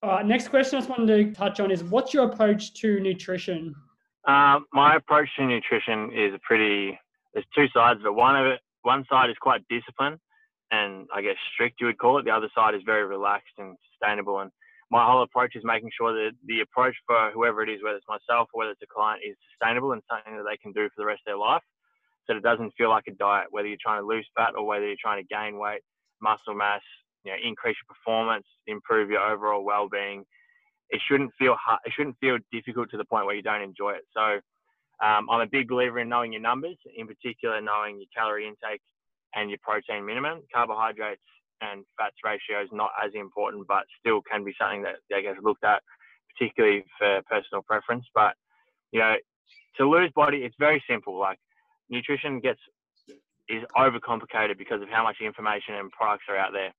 All 0.02 0.10
right, 0.10 0.26
next 0.26 0.48
question 0.48 0.76
I 0.76 0.80
just 0.80 0.90
wanted 0.90 1.06
to 1.14 1.32
touch 1.32 1.60
on 1.60 1.70
is 1.70 1.84
what's 1.84 2.14
your 2.14 2.24
approach 2.24 2.72
to 2.74 3.00
nutrition? 3.00 3.74
Um, 4.26 4.66
my 4.72 4.96
approach 4.96 5.28
to 5.36 5.46
nutrition 5.46 6.10
is 6.14 6.32
pretty. 6.42 6.98
There's 7.32 7.46
two 7.54 7.66
sides 7.74 8.00
but. 8.02 8.14
One 8.14 8.36
of 8.36 8.46
it, 8.46 8.60
one 8.82 9.04
side 9.10 9.30
is 9.30 9.36
quite 9.40 9.62
disciplined, 9.68 10.18
and 10.70 11.06
I 11.14 11.22
guess 11.22 11.36
strict, 11.52 11.80
you 11.80 11.86
would 11.86 11.98
call 11.98 12.18
it. 12.18 12.24
The 12.24 12.30
other 12.30 12.48
side 12.54 12.74
is 12.74 12.82
very 12.84 13.04
relaxed 13.04 13.54
and 13.58 13.76
sustainable. 13.92 14.40
And 14.40 14.50
my 14.90 15.06
whole 15.06 15.22
approach 15.22 15.54
is 15.54 15.62
making 15.64 15.90
sure 15.96 16.12
that 16.12 16.32
the 16.46 16.60
approach 16.60 16.94
for 17.06 17.30
whoever 17.32 17.62
it 17.62 17.68
is, 17.68 17.82
whether 17.82 17.96
it's 17.96 18.08
myself 18.08 18.48
or 18.52 18.58
whether 18.58 18.72
it's 18.72 18.82
a 18.82 18.92
client, 18.92 19.22
is 19.26 19.36
sustainable 19.52 19.92
and 19.92 20.02
something 20.10 20.36
that 20.36 20.44
they 20.48 20.56
can 20.56 20.72
do 20.72 20.88
for 20.88 20.98
the 20.98 21.06
rest 21.06 21.22
of 21.26 21.30
their 21.32 21.38
life. 21.38 21.62
So 22.30 22.36
it 22.36 22.44
doesn't 22.44 22.74
feel 22.78 22.90
like 22.90 23.08
a 23.08 23.12
diet, 23.12 23.48
whether 23.50 23.66
you're 23.66 23.76
trying 23.82 24.00
to 24.00 24.06
lose 24.06 24.28
fat 24.36 24.52
or 24.56 24.64
whether 24.64 24.86
you're 24.86 24.94
trying 25.02 25.20
to 25.20 25.26
gain 25.26 25.58
weight, 25.58 25.80
muscle 26.22 26.54
mass, 26.54 26.82
you 27.24 27.32
know, 27.32 27.38
increase 27.42 27.76
your 27.82 27.92
performance, 27.92 28.46
improve 28.68 29.10
your 29.10 29.20
overall 29.20 29.64
well-being. 29.64 30.22
It 30.90 31.00
shouldn't 31.08 31.32
feel 31.40 31.56
hard, 31.60 31.80
it 31.84 31.92
shouldn't 31.92 32.16
feel 32.20 32.38
difficult 32.52 32.88
to 32.90 32.96
the 32.96 33.04
point 33.04 33.26
where 33.26 33.34
you 33.34 33.42
don't 33.42 33.62
enjoy 33.62 33.92
it. 33.94 34.06
So 34.16 34.38
um, 35.04 35.28
I'm 35.28 35.40
a 35.40 35.46
big 35.46 35.66
believer 35.66 35.98
in 35.98 36.08
knowing 36.08 36.32
your 36.32 36.42
numbers, 36.42 36.76
in 36.96 37.08
particular 37.08 37.60
knowing 37.60 37.96
your 37.96 38.06
calorie 38.16 38.46
intake 38.46 38.82
and 39.34 39.50
your 39.50 39.58
protein 39.60 40.06
minimum. 40.06 40.42
Carbohydrates 40.54 41.22
and 41.60 41.84
fats 41.98 42.16
ratio 42.24 42.62
is 42.62 42.68
not 42.70 42.90
as 43.04 43.10
important, 43.14 43.66
but 43.66 43.84
still 43.98 44.20
can 44.22 44.44
be 44.44 44.54
something 44.60 44.82
that 44.82 44.96
I 45.12 45.20
guess 45.20 45.34
looked 45.42 45.64
at, 45.64 45.82
particularly 46.38 46.84
for 46.96 47.22
personal 47.28 47.62
preference. 47.62 48.06
But 48.14 48.34
you 48.92 49.00
know, 49.00 49.16
to 49.78 49.88
lose 49.88 50.12
body, 50.14 50.38
it's 50.38 50.56
very 50.60 50.82
simple. 50.88 51.18
Like 51.18 51.38
nutrition 51.90 52.40
gets 52.40 52.60
is 53.48 53.64
overcomplicated 53.76 54.56
because 54.56 54.80
of 54.80 54.88
how 54.88 55.02
much 55.02 55.16
information 55.20 55.74
and 55.74 55.90
products 55.90 56.24
are 56.28 56.36
out 56.36 56.52
there. 56.52 56.72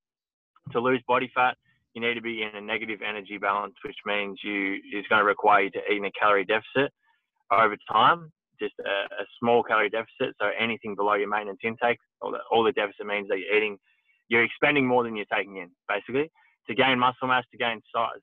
To 0.72 0.80
lose 0.80 1.02
body 1.08 1.30
fat, 1.36 1.58
you 1.94 2.02
need 2.02 2.14
to 2.14 2.22
be 2.22 2.44
in 2.44 2.56
a 2.56 2.62
negative 2.62 3.00
energy 3.08 3.38
balance, 3.38 3.76
which 3.84 3.98
means 4.06 4.40
you 4.44 4.76
is 4.94 5.06
going 5.10 5.20
to 5.20 5.26
require 5.26 5.64
you 5.64 5.72
to 5.72 5.80
eat 5.92 5.98
in 5.98 6.06
a 6.06 6.12
calorie 6.12 6.46
deficit 6.46 6.92
over 7.52 7.76
time 7.92 8.32
just 8.62 8.76
a, 8.86 9.10
a, 9.22 9.26
small 9.40 9.64
calorie 9.64 9.90
deficit. 9.90 10.36
So 10.40 10.50
anything 10.58 10.96
below 10.96 11.16
your 11.16 11.28
maintenance 11.28 11.60
intake, 11.64 11.98
all 12.22 12.32
the, 12.32 12.40
all 12.52 12.64
the 12.64 12.72
deficit 12.72 13.08
means 13.08 13.28
that 13.30 13.40
you're 13.40 13.58
eating, 13.58 13.78
you're 14.30 14.44
expending 14.44 14.86
more 14.86 15.04
than 15.04 15.16
you're 15.16 15.34
taking 15.34 15.58
in, 15.58 15.70
basically. 15.90 16.32
To 16.70 16.76
gain 16.76 17.00
muscle 17.00 17.28
mass, 17.28 17.44
to 17.52 17.58
gain 17.58 17.82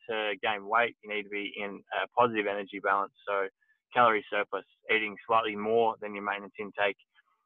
to 0.09 0.35
gain 0.41 0.65
weight, 0.65 0.95
you 1.03 1.13
need 1.13 1.25
to 1.25 1.29
be 1.29 1.53
in 1.59 1.83
a 1.93 2.07
positive 2.17 2.47
energy 2.47 2.79
balance. 2.83 3.13
So 3.27 3.49
calorie 3.95 4.25
surplus, 4.31 4.65
eating 4.95 5.17
slightly 5.27 5.57
more 5.57 5.95
than 6.01 6.15
your 6.15 6.25
maintenance 6.25 6.55
intake. 6.59 6.97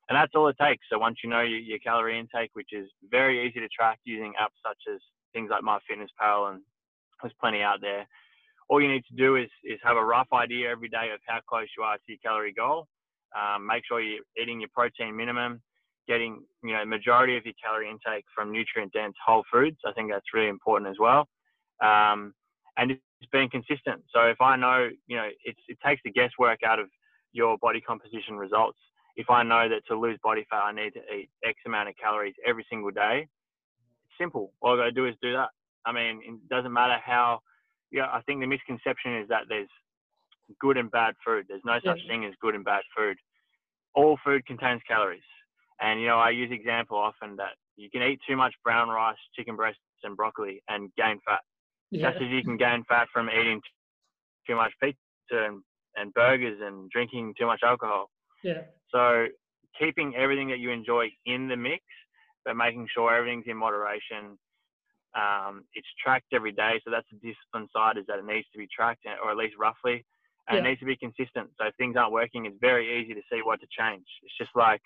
And 0.09 0.17
that's 0.17 0.33
all 0.35 0.49
it 0.49 0.57
takes. 0.61 0.85
So 0.91 0.99
once 0.99 1.19
you 1.23 1.31
know 1.31 1.41
your, 1.41 1.61
your 1.61 1.79
calorie 1.79 2.19
intake, 2.19 2.51
which 2.55 2.71
is 2.73 2.89
very 3.11 3.47
easy 3.47 3.61
to 3.61 3.69
track 3.69 3.99
using 4.05 4.33
apps 4.41 4.59
such 4.67 4.79
as 4.93 5.01
things 5.33 5.51
like 5.51 5.63
MyFitnessPal, 5.63 6.53
and 6.53 6.61
there's 7.23 7.35
plenty 7.41 7.63
out 7.63 7.81
there 7.81 8.07
all 8.73 8.81
you 8.81 8.91
need 8.91 9.05
to 9.05 9.15
do 9.15 9.37
is, 9.37 9.51
is 9.65 9.79
have 9.83 9.99
a 9.99 10.05
rough 10.05 10.29
idea 10.33 10.71
every 10.71 10.89
day 10.89 11.11
of 11.13 11.21
how 11.27 11.39
close 11.47 11.67
you 11.77 11.83
are 11.85 11.97
to 11.97 12.03
your 12.09 12.17
calorie 12.25 12.55
goal. 12.55 12.89
Um, 13.37 13.67
make 13.67 13.83
sure 13.87 14.01
you're 14.01 14.25
eating 14.41 14.61
your 14.61 14.71
protein 14.73 15.15
minimum, 15.15 15.61
getting 16.09 16.43
you 16.65 16.73
know 16.73 16.83
majority 16.87 17.37
of 17.37 17.45
your 17.45 17.55
calorie 17.63 17.91
intake 17.91 18.25
from 18.35 18.51
nutrient 18.51 18.93
dense 18.95 19.15
whole 19.25 19.45
foods. 19.53 19.77
I 19.87 19.93
think 19.93 20.11
that's 20.11 20.25
really 20.33 20.49
important 20.49 20.91
as 20.91 20.97
well. 20.99 21.29
Um, 21.83 22.33
and 22.79 22.97
it's 23.23 23.31
being 23.31 23.49
consistent. 23.49 24.03
So 24.13 24.23
if 24.23 24.41
I 24.41 24.57
know, 24.57 24.89
you 25.07 25.17
know, 25.17 25.29
it's, 25.45 25.61
it 25.69 25.79
takes 25.85 26.03
the 26.05 26.11
guesswork 26.11 26.61
out 26.67 26.81
of 26.81 26.89
your 27.33 27.57
body 27.59 27.81
composition 27.81 28.37
results. 28.37 28.79
If 29.15 29.31
I 29.31 29.45
know 29.45 29.69
that 29.69 29.87
to 29.89 29.99
lose 29.99 30.19
body 30.25 30.45
fat, 30.51 30.63
I 30.65 30.73
need 30.73 30.95
to 30.95 31.01
eat 31.15 31.31
X 31.45 31.59
amount 31.65 31.89
of 31.89 31.95
calories 32.03 32.35
every 32.45 32.67
single 32.69 32.91
day, 32.91 33.29
it's 34.07 34.19
simple. 34.19 34.53
All 34.61 34.75
I 34.75 34.77
got 34.77 34.85
to 34.85 34.93
do 34.93 35.07
is 35.07 35.15
do 35.23 35.33
that. 35.35 35.51
I 35.87 35.93
mean, 35.93 36.21
it 36.27 36.49
doesn't 36.49 36.73
matter 36.73 36.97
how, 37.05 37.41
yeah, 37.93 38.07
I 38.07 38.23
think 38.23 38.41
the 38.41 38.47
misconception 38.47 39.19
is 39.19 39.29
that 39.29 39.43
there's 39.49 39.69
good 40.61 40.77
and 40.77 40.91
bad 40.91 41.15
food. 41.25 41.47
There's 41.49 41.63
no 41.65 41.79
such 41.85 42.01
yeah. 42.05 42.13
thing 42.13 42.25
as 42.25 42.33
good 42.41 42.55
and 42.55 42.65
bad 42.65 42.83
food. 42.97 43.17
All 43.95 44.19
food 44.25 44.45
contains 44.47 44.81
calories. 44.89 45.23
And, 45.81 46.01
you 46.01 46.07
know, 46.07 46.19
I 46.19 46.31
use 46.31 46.51
example 46.51 46.97
often 46.97 47.37
that 47.37 47.55
you 47.77 47.89
can 47.91 48.03
eat 48.03 48.21
too 48.29 48.37
much 48.37 48.55
brown 48.65 48.89
rice, 48.89 49.17
chicken 49.37 49.57
breasts, 49.57 49.81
and 50.03 50.17
broccoli 50.17 50.63
and 50.69 50.91
gain 50.97 51.21
fat. 51.27 51.41
Yeah. 51.93 52.11
Just 52.11 52.23
as 52.23 52.31
you 52.31 52.43
can 52.43 52.57
gain 52.57 52.85
fat 52.89 53.07
from 53.13 53.29
eating 53.29 53.61
too 54.49 54.57
much 54.57 54.73
pizza 54.83 54.97
and, 55.31 55.63
and 55.95 56.13
burgers 56.15 56.59
and 56.63 56.91
drinking 56.91 57.35
too 57.39 57.47
much 57.47 57.61
alcohol. 57.63 58.09
Yeah. 58.43 58.63
So 58.91 59.27
keeping 59.79 60.17
everything 60.17 60.49
that 60.49 60.59
you 60.59 60.71
enjoy 60.71 61.09
in 61.27 61.49
the 61.49 61.57
mix, 61.57 61.85
but 62.47 62.57
making 62.57 62.89
sure 62.93 63.15
everything's 63.15 63.45
in 63.47 63.59
moderation. 63.59 64.39
Um, 65.15 65.65
it's 65.75 65.87
tracked 66.03 66.33
every 66.33 66.53
day, 66.53 66.81
so 66.83 66.91
that's 66.91 67.07
the 67.13 67.21
discipline 67.21 67.69
side 67.77 67.99
is 67.99 68.05
that 68.09 68.19
it 68.19 68.25
needs 68.25 68.49
to 68.53 68.59
be 68.59 68.67
tracked, 68.75 69.05
or 69.23 69.31
at 69.31 69.37
least 69.37 69.55
roughly, 69.61 70.05
and 70.49 70.57
yeah. 70.57 70.61
it 70.61 70.65
needs 70.65 70.81
to 70.81 70.87
be 70.87 70.97
consistent. 70.97 71.51
So 71.61 71.67
if 71.67 71.77
things 71.77 71.97
aren't 71.97 72.13
working, 72.13 72.47
it's 72.47 72.57
very 72.59 73.01
easy 73.01 73.13
to 73.13 73.21
see 73.31 73.41
what 73.45 73.61
to 73.61 73.67
change. 73.79 74.07
It's 74.23 74.37
just 74.39 74.57
like 74.57 74.81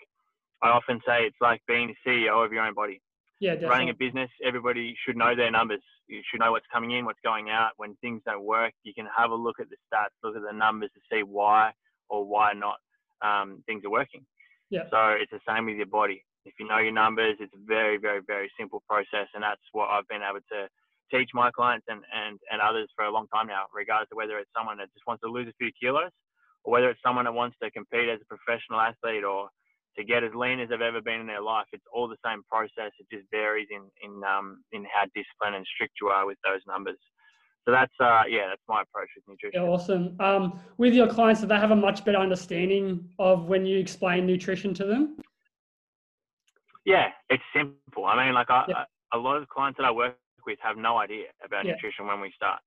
I 0.63 0.71
often 0.71 1.01
say, 1.07 1.23
it's 1.23 1.41
like 1.41 1.63
being 1.69 1.95
the 1.95 2.11
CEO 2.11 2.45
of 2.45 2.53
your 2.53 2.65
own 2.65 2.75
body. 2.75 3.01
Yeah, 3.38 3.52
definitely. 3.52 3.69
running 3.69 3.90
a 3.90 3.95
business, 3.95 4.31
everybody 4.45 4.97
should 5.05 5.16
know 5.16 5.37
their 5.37 5.50
numbers. 5.50 5.83
You 6.09 6.23
should 6.31 6.40
know 6.40 6.52
what's 6.52 6.66
coming 6.73 6.93
in, 6.93 7.05
what's 7.05 7.21
going 7.23 7.50
out. 7.50 7.73
When 7.76 7.95
things 7.97 8.23
don't 8.25 8.45
work, 8.45 8.73
you 8.83 8.95
can 8.95 9.07
have 9.14 9.31
a 9.31 9.35
look 9.35 9.61
at 9.61 9.69
the 9.69 9.76
stats, 9.93 10.16
look 10.23 10.37
at 10.37 10.43
the 10.43 10.57
numbers 10.57 10.90
to 10.95 11.00
see 11.12 11.23
why 11.23 11.73
or 12.09 12.25
why 12.25 12.52
not 12.55 12.78
um, 13.21 13.62
things 13.66 13.85
are 13.85 13.90
working. 13.90 14.25
Yeah. 14.71 14.85
So 14.90 15.16
it's 15.21 15.31
the 15.31 15.40
same 15.47 15.66
with 15.66 15.76
your 15.76 15.87
body. 15.87 16.25
If 16.45 16.55
you 16.59 16.66
know 16.66 16.78
your 16.78 16.93
numbers, 16.93 17.37
it's 17.40 17.52
a 17.52 17.66
very, 17.66 17.99
very, 17.99 18.21
very 18.26 18.50
simple 18.59 18.83
process, 18.88 19.28
and 19.35 19.43
that's 19.43 19.61
what 19.73 19.90
I've 19.90 20.09
been 20.09 20.23
able 20.23 20.40
to 20.52 20.69
teach 21.11 21.31
my 21.35 21.50
clients 21.50 21.87
and, 21.88 22.02
and, 22.14 22.38
and 22.50 22.61
others 22.61 22.88
for 22.97 23.05
a 23.05 23.11
long 23.11 23.26
time 23.28 23.49
now, 23.49 23.64
regardless 23.75 24.09
of 24.12 24.16
whether 24.16 24.38
it's 24.38 24.50
someone 24.57 24.78
that 24.78 24.93
just 24.95 25.07
wants 25.07 25.23
to 25.23 25.31
lose 25.31 25.49
a 25.49 25.55
few 25.59 25.71
kilos 25.78 26.11
or 26.64 26.73
whether 26.73 26.90
it's 26.90 27.00
someone 27.02 27.25
that 27.25 27.35
wants 27.35 27.57
to 27.62 27.71
compete 27.71 28.09
as 28.09 28.19
a 28.23 28.26
professional 28.26 28.81
athlete 28.81 29.25
or 29.25 29.49
to 29.99 30.05
get 30.05 30.23
as 30.23 30.35
lean 30.35 30.61
as 30.61 30.69
they've 30.69 30.81
ever 30.81 31.00
been 31.00 31.21
in 31.21 31.26
their 31.26 31.43
life. 31.43 31.67
It's 31.73 31.85
all 31.93 32.09
the 32.09 32.17
same 32.25 32.43
process. 32.45 32.93
It 32.99 33.07
just 33.11 33.26
varies 33.31 33.69
in 33.71 33.83
in 34.03 34.23
um, 34.25 34.62
in 34.73 34.85
how 34.85 35.05
disciplined 35.15 35.57
and 35.57 35.67
strict 35.75 35.95
you 36.00 36.09
are 36.09 36.26
with 36.26 36.38
those 36.45 36.61
numbers. 36.67 36.99
So 37.65 37.73
that's 37.73 37.93
uh, 38.00 38.23
yeah, 38.29 38.49
that's 38.49 38.62
my 38.69 38.83
approach 38.83 39.09
with 39.17 39.25
nutrition. 39.29 39.62
Yeah, 39.62 39.69
awesome. 39.69 40.17
Um, 40.21 40.61
with 40.76 40.95
your 40.95 41.09
clients, 41.09 41.41
do 41.41 41.47
they 41.47 41.57
have 41.57 41.73
a 41.73 41.76
much 41.76 42.05
better 42.05 42.19
understanding 42.19 43.09
of 43.19 43.47
when 43.47 43.67
you 43.67 43.79
explain 43.79 44.26
nutrition 44.26 44.75
to 44.75 44.85
them? 44.85 45.17
Yeah, 46.85 47.09
it's 47.31 47.43
simple. 47.55 48.05
I 48.05 48.25
mean, 48.25 48.35
like 48.35 48.50
I, 48.50 48.65
yeah. 48.69 48.85
I, 49.12 49.17
a 49.17 49.19
lot 49.19 49.37
of 49.37 49.49
clients 49.49 49.79
that 49.79 49.85
I 49.85 49.91
work 49.91 50.17
with 50.47 50.59
have 50.62 50.76
no 50.76 50.99
idea 50.99 51.26
about 51.45 51.65
yeah. 51.65 51.73
nutrition 51.73 52.07
when 52.07 52.21
we 52.21 52.31
start. 52.37 52.61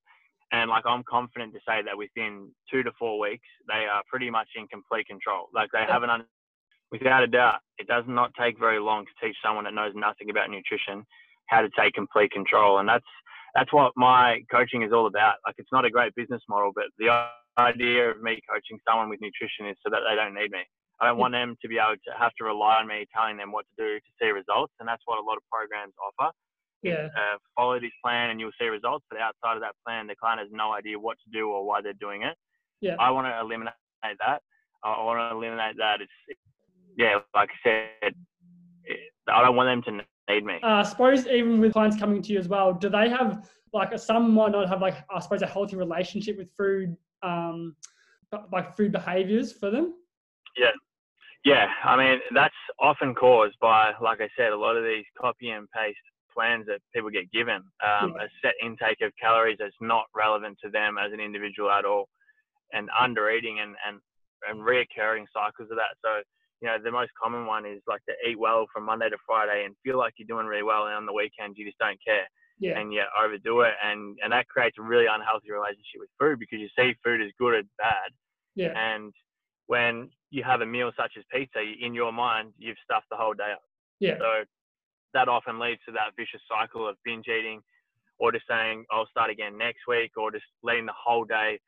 And 0.51 0.69
like 0.69 0.83
I'm 0.85 1.03
confident 1.03 1.53
to 1.53 1.59
say 1.65 1.81
that 1.85 1.97
within 1.97 2.49
two 2.69 2.83
to 2.83 2.91
four 2.97 3.19
weeks, 3.19 3.47
they 3.67 3.85
are 3.85 4.01
pretty 4.09 4.29
much 4.29 4.49
in 4.55 4.67
complete 4.67 5.07
control. 5.07 5.47
Like 5.53 5.69
they 5.71 5.85
have 5.87 6.03
an 6.03 6.09
without 6.91 7.23
a 7.23 7.27
doubt, 7.27 7.59
it 7.77 7.87
does 7.87 8.03
not 8.07 8.31
take 8.39 8.59
very 8.59 8.79
long 8.79 9.05
to 9.05 9.25
teach 9.25 9.37
someone 9.43 9.65
that 9.65 9.73
knows 9.73 9.93
nothing 9.95 10.29
about 10.29 10.49
nutrition 10.49 11.05
how 11.47 11.61
to 11.61 11.69
take 11.77 11.93
complete 11.93 12.31
control. 12.31 12.79
And 12.79 12.87
that's 12.87 13.05
that's 13.55 13.73
what 13.73 13.91
my 13.97 14.41
coaching 14.51 14.83
is 14.83 14.93
all 14.93 15.07
about. 15.07 15.35
Like 15.45 15.55
it's 15.57 15.71
not 15.71 15.85
a 15.85 15.89
great 15.89 16.13
business 16.15 16.41
model, 16.47 16.71
but 16.73 16.85
the 16.97 17.09
idea 17.57 18.09
of 18.09 18.21
me 18.21 18.39
coaching 18.47 18.77
someone 18.87 19.09
with 19.09 19.19
nutrition 19.21 19.67
is 19.67 19.75
so 19.83 19.89
that 19.89 20.01
they 20.07 20.15
don't 20.15 20.35
need 20.35 20.51
me. 20.51 20.61
I 21.01 21.07
don't 21.07 21.17
want 21.17 21.33
them 21.33 21.55
to 21.61 21.67
be 21.67 21.77
able 21.77 21.95
to 21.95 22.11
have 22.19 22.31
to 22.37 22.43
rely 22.43 22.75
on 22.77 22.87
me 22.87 23.07
telling 23.15 23.37
them 23.37 23.51
what 23.51 23.65
to 23.65 23.75
do 23.83 23.99
to 23.99 24.11
see 24.21 24.29
results, 24.29 24.73
and 24.79 24.87
that's 24.87 25.01
what 25.05 25.17
a 25.17 25.25
lot 25.25 25.37
of 25.37 25.43
programs 25.51 25.93
offer. 25.97 26.31
Yeah. 26.83 27.07
Uh, 27.15 27.37
follow 27.55 27.79
this 27.79 27.95
plan 28.03 28.29
and 28.29 28.39
you'll 28.39 28.55
see 28.59 28.67
results, 28.67 29.05
but 29.09 29.19
outside 29.19 29.55
of 29.55 29.61
that 29.61 29.75
plan, 29.85 30.07
the 30.07 30.15
client 30.15 30.39
has 30.39 30.49
no 30.51 30.71
idea 30.71 30.99
what 30.99 31.17
to 31.25 31.29
do 31.31 31.49
or 31.49 31.65
why 31.65 31.81
they're 31.81 31.93
doing 31.99 32.23
it. 32.23 32.35
Yeah. 32.79 32.95
I 32.99 33.11
want 33.11 33.27
to 33.27 33.39
eliminate 33.39 33.73
that. 34.03 34.39
I 34.83 35.03
want 35.03 35.19
to 35.19 35.35
eliminate 35.35 35.75
that. 35.77 35.99
It's 35.99 36.11
yeah, 36.99 37.19
like 37.33 37.49
I 37.49 37.69
said, 38.03 38.13
I 39.31 39.41
don't 39.41 39.55
want 39.55 39.83
them 39.83 39.99
to 39.99 40.33
need 40.33 40.43
me. 40.43 40.55
Uh, 40.61 40.67
I 40.67 40.83
suppose 40.83 41.25
even 41.27 41.61
with 41.61 41.71
clients 41.71 41.97
coming 41.97 42.21
to 42.21 42.33
you 42.33 42.39
as 42.39 42.49
well, 42.49 42.73
do 42.73 42.89
they 42.89 43.09
have 43.09 43.49
like 43.73 43.97
some 43.97 44.33
might 44.33 44.51
not 44.51 44.67
have 44.67 44.81
like 44.81 44.95
I 45.09 45.19
suppose 45.19 45.41
a 45.41 45.47
healthy 45.47 45.77
relationship 45.77 46.37
with 46.37 46.49
food, 46.57 46.97
um, 47.23 47.77
like 48.51 48.75
food 48.75 48.91
behaviors 48.91 49.53
for 49.53 49.71
them? 49.71 49.93
Yeah, 50.57 50.71
yeah. 51.45 51.67
I 51.85 51.95
mean 51.95 52.19
that's 52.33 52.53
often 52.81 53.15
caused 53.15 53.55
by, 53.61 53.93
like 54.01 54.19
I 54.19 54.27
said, 54.37 54.51
a 54.51 54.57
lot 54.57 54.75
of 54.75 54.83
these 54.83 55.05
copy 55.17 55.51
and 55.51 55.69
paste 55.71 55.97
plans 56.33 56.65
that 56.67 56.81
people 56.93 57.09
get 57.09 57.31
given, 57.31 57.63
um, 57.81 58.13
yeah. 58.17 58.25
a 58.25 58.27
set 58.43 58.55
intake 58.61 58.99
of 59.01 59.13
calories 59.21 59.57
that's 59.57 59.73
not 59.79 60.05
relevant 60.13 60.57
to 60.65 60.69
them 60.69 60.97
as 60.97 61.13
an 61.13 61.21
individual 61.21 61.71
at 61.71 61.85
all, 61.85 62.09
and 62.73 62.89
under 62.99 63.31
eating 63.31 63.61
and 63.61 63.75
and 63.87 64.01
and 64.49 64.59
reoccurring 64.59 65.25
cycles 65.33 65.71
of 65.71 65.77
that. 65.77 65.95
So 66.03 66.21
you 66.61 66.67
know, 66.67 66.77
the 66.83 66.91
most 66.91 67.11
common 67.21 67.45
one 67.45 67.65
is 67.65 67.81
like 67.87 68.01
to 68.05 68.29
eat 68.29 68.37
well 68.37 68.65
from 68.73 68.85
Monday 68.85 69.09
to 69.09 69.17
Friday 69.25 69.63
and 69.65 69.75
feel 69.83 69.97
like 69.97 70.13
you're 70.17 70.27
doing 70.27 70.45
really 70.45 70.63
well, 70.63 70.87
and 70.87 70.95
on 70.95 71.05
the 71.05 71.13
weekends 71.13 71.57
you 71.57 71.65
just 71.65 71.79
don't 71.79 71.99
care. 72.05 72.27
Yeah. 72.61 72.77
And 72.77 72.91
you 72.91 73.03
overdo 73.17 73.61
it, 73.61 73.73
and 73.81 74.17
and 74.21 74.33
that 74.33 74.49
creates 74.49 74.75
a 74.77 74.81
really 74.81 75.05
unhealthy 75.05 75.49
relationship 75.49 75.99
with 75.99 76.09
food 76.19 76.39
because 76.39 76.59
you 76.59 76.67
see 76.77 76.93
food 77.03 77.21
as 77.21 77.31
good 77.39 77.53
or 77.53 77.61
bad. 77.77 78.11
Yeah. 78.55 78.73
And 78.75 79.13
when 79.67 80.09
you 80.29 80.43
have 80.43 80.59
a 80.59 80.65
meal 80.65 80.91
such 80.97 81.13
as 81.17 81.23
pizza, 81.31 81.61
in 81.61 81.93
your 81.93 82.11
mind 82.11 82.51
you've 82.57 82.75
stuffed 82.83 83.07
the 83.09 83.15
whole 83.15 83.33
day 83.33 83.51
up. 83.53 83.63
Yeah. 84.01 84.17
So 84.19 84.43
that 85.13 85.29
often 85.29 85.57
leads 85.57 85.79
to 85.85 85.93
that 85.93 86.11
vicious 86.17 86.41
cycle 86.51 86.87
of 86.87 86.97
binge 87.05 87.27
eating, 87.29 87.61
or 88.19 88.33
just 88.33 88.45
saying 88.49 88.83
I'll 88.91 89.07
start 89.07 89.31
again 89.31 89.57
next 89.57 89.87
week, 89.87 90.11
or 90.17 90.29
just 90.29 90.43
letting 90.61 90.85
the 90.85 90.93
whole 90.93 91.23
day 91.23 91.59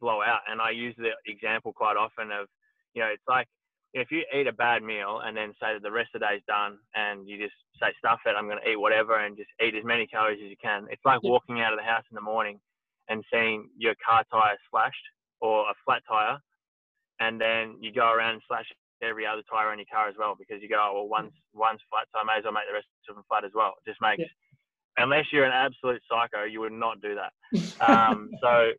blow 0.00 0.22
out. 0.22 0.40
And 0.50 0.60
I 0.60 0.70
use 0.70 0.96
the 0.98 1.10
example 1.26 1.72
quite 1.72 1.96
often 1.96 2.32
of, 2.32 2.48
you 2.94 3.02
know, 3.02 3.08
it's 3.08 3.22
like 3.28 3.46
if 3.94 4.10
you 4.10 4.24
eat 4.34 4.46
a 4.46 4.52
bad 4.52 4.82
meal 4.82 5.20
and 5.24 5.36
then 5.36 5.52
say 5.60 5.74
that 5.74 5.82
the 5.82 5.90
rest 5.90 6.10
of 6.14 6.20
the 6.20 6.26
day's 6.26 6.42
done 6.46 6.78
and 6.94 7.28
you 7.28 7.36
just 7.36 7.54
say 7.80 7.92
stuff 7.98 8.20
it, 8.24 8.34
I'm 8.36 8.46
going 8.46 8.58
to 8.62 8.70
eat 8.70 8.80
whatever 8.80 9.18
and 9.18 9.36
just 9.36 9.50
eat 9.60 9.74
as 9.74 9.84
many 9.84 10.06
calories 10.06 10.40
as 10.42 10.48
you 10.48 10.56
can. 10.60 10.86
It's 10.90 11.04
like 11.04 11.22
walking 11.22 11.60
out 11.60 11.72
of 11.72 11.78
the 11.78 11.84
house 11.84 12.04
in 12.10 12.14
the 12.14 12.24
morning 12.24 12.58
and 13.08 13.22
seeing 13.30 13.68
your 13.76 13.94
car 14.04 14.24
tire 14.30 14.56
slashed 14.70 15.06
or 15.40 15.68
a 15.68 15.74
flat 15.84 16.02
tire, 16.08 16.38
and 17.20 17.40
then 17.40 17.76
you 17.80 17.92
go 17.92 18.10
around 18.10 18.34
and 18.34 18.42
slash 18.48 18.64
every 19.02 19.26
other 19.26 19.42
tire 19.50 19.68
on 19.68 19.78
your 19.78 19.90
car 19.92 20.08
as 20.08 20.14
well 20.18 20.34
because 20.38 20.62
you 20.62 20.68
go, 20.68 20.78
oh, 20.78 20.94
well, 20.94 21.08
one's 21.08 21.32
one's 21.52 21.80
flat, 21.90 22.06
so 22.12 22.20
I 22.20 22.24
may 22.24 22.38
as 22.38 22.44
well 22.44 22.54
make 22.54 22.70
the 22.70 22.74
rest 22.74 22.86
of 23.10 23.16
them 23.16 23.24
flat 23.28 23.44
as 23.44 23.50
well. 23.54 23.74
It 23.84 23.90
just 23.90 24.00
makes, 24.00 24.20
yeah. 24.22 25.02
unless 25.04 25.26
you're 25.32 25.44
an 25.44 25.52
absolute 25.52 26.00
psycho, 26.08 26.44
you 26.44 26.60
would 26.60 26.72
not 26.72 27.02
do 27.02 27.16
that. 27.18 27.32
um, 27.86 28.30
so 28.40 28.70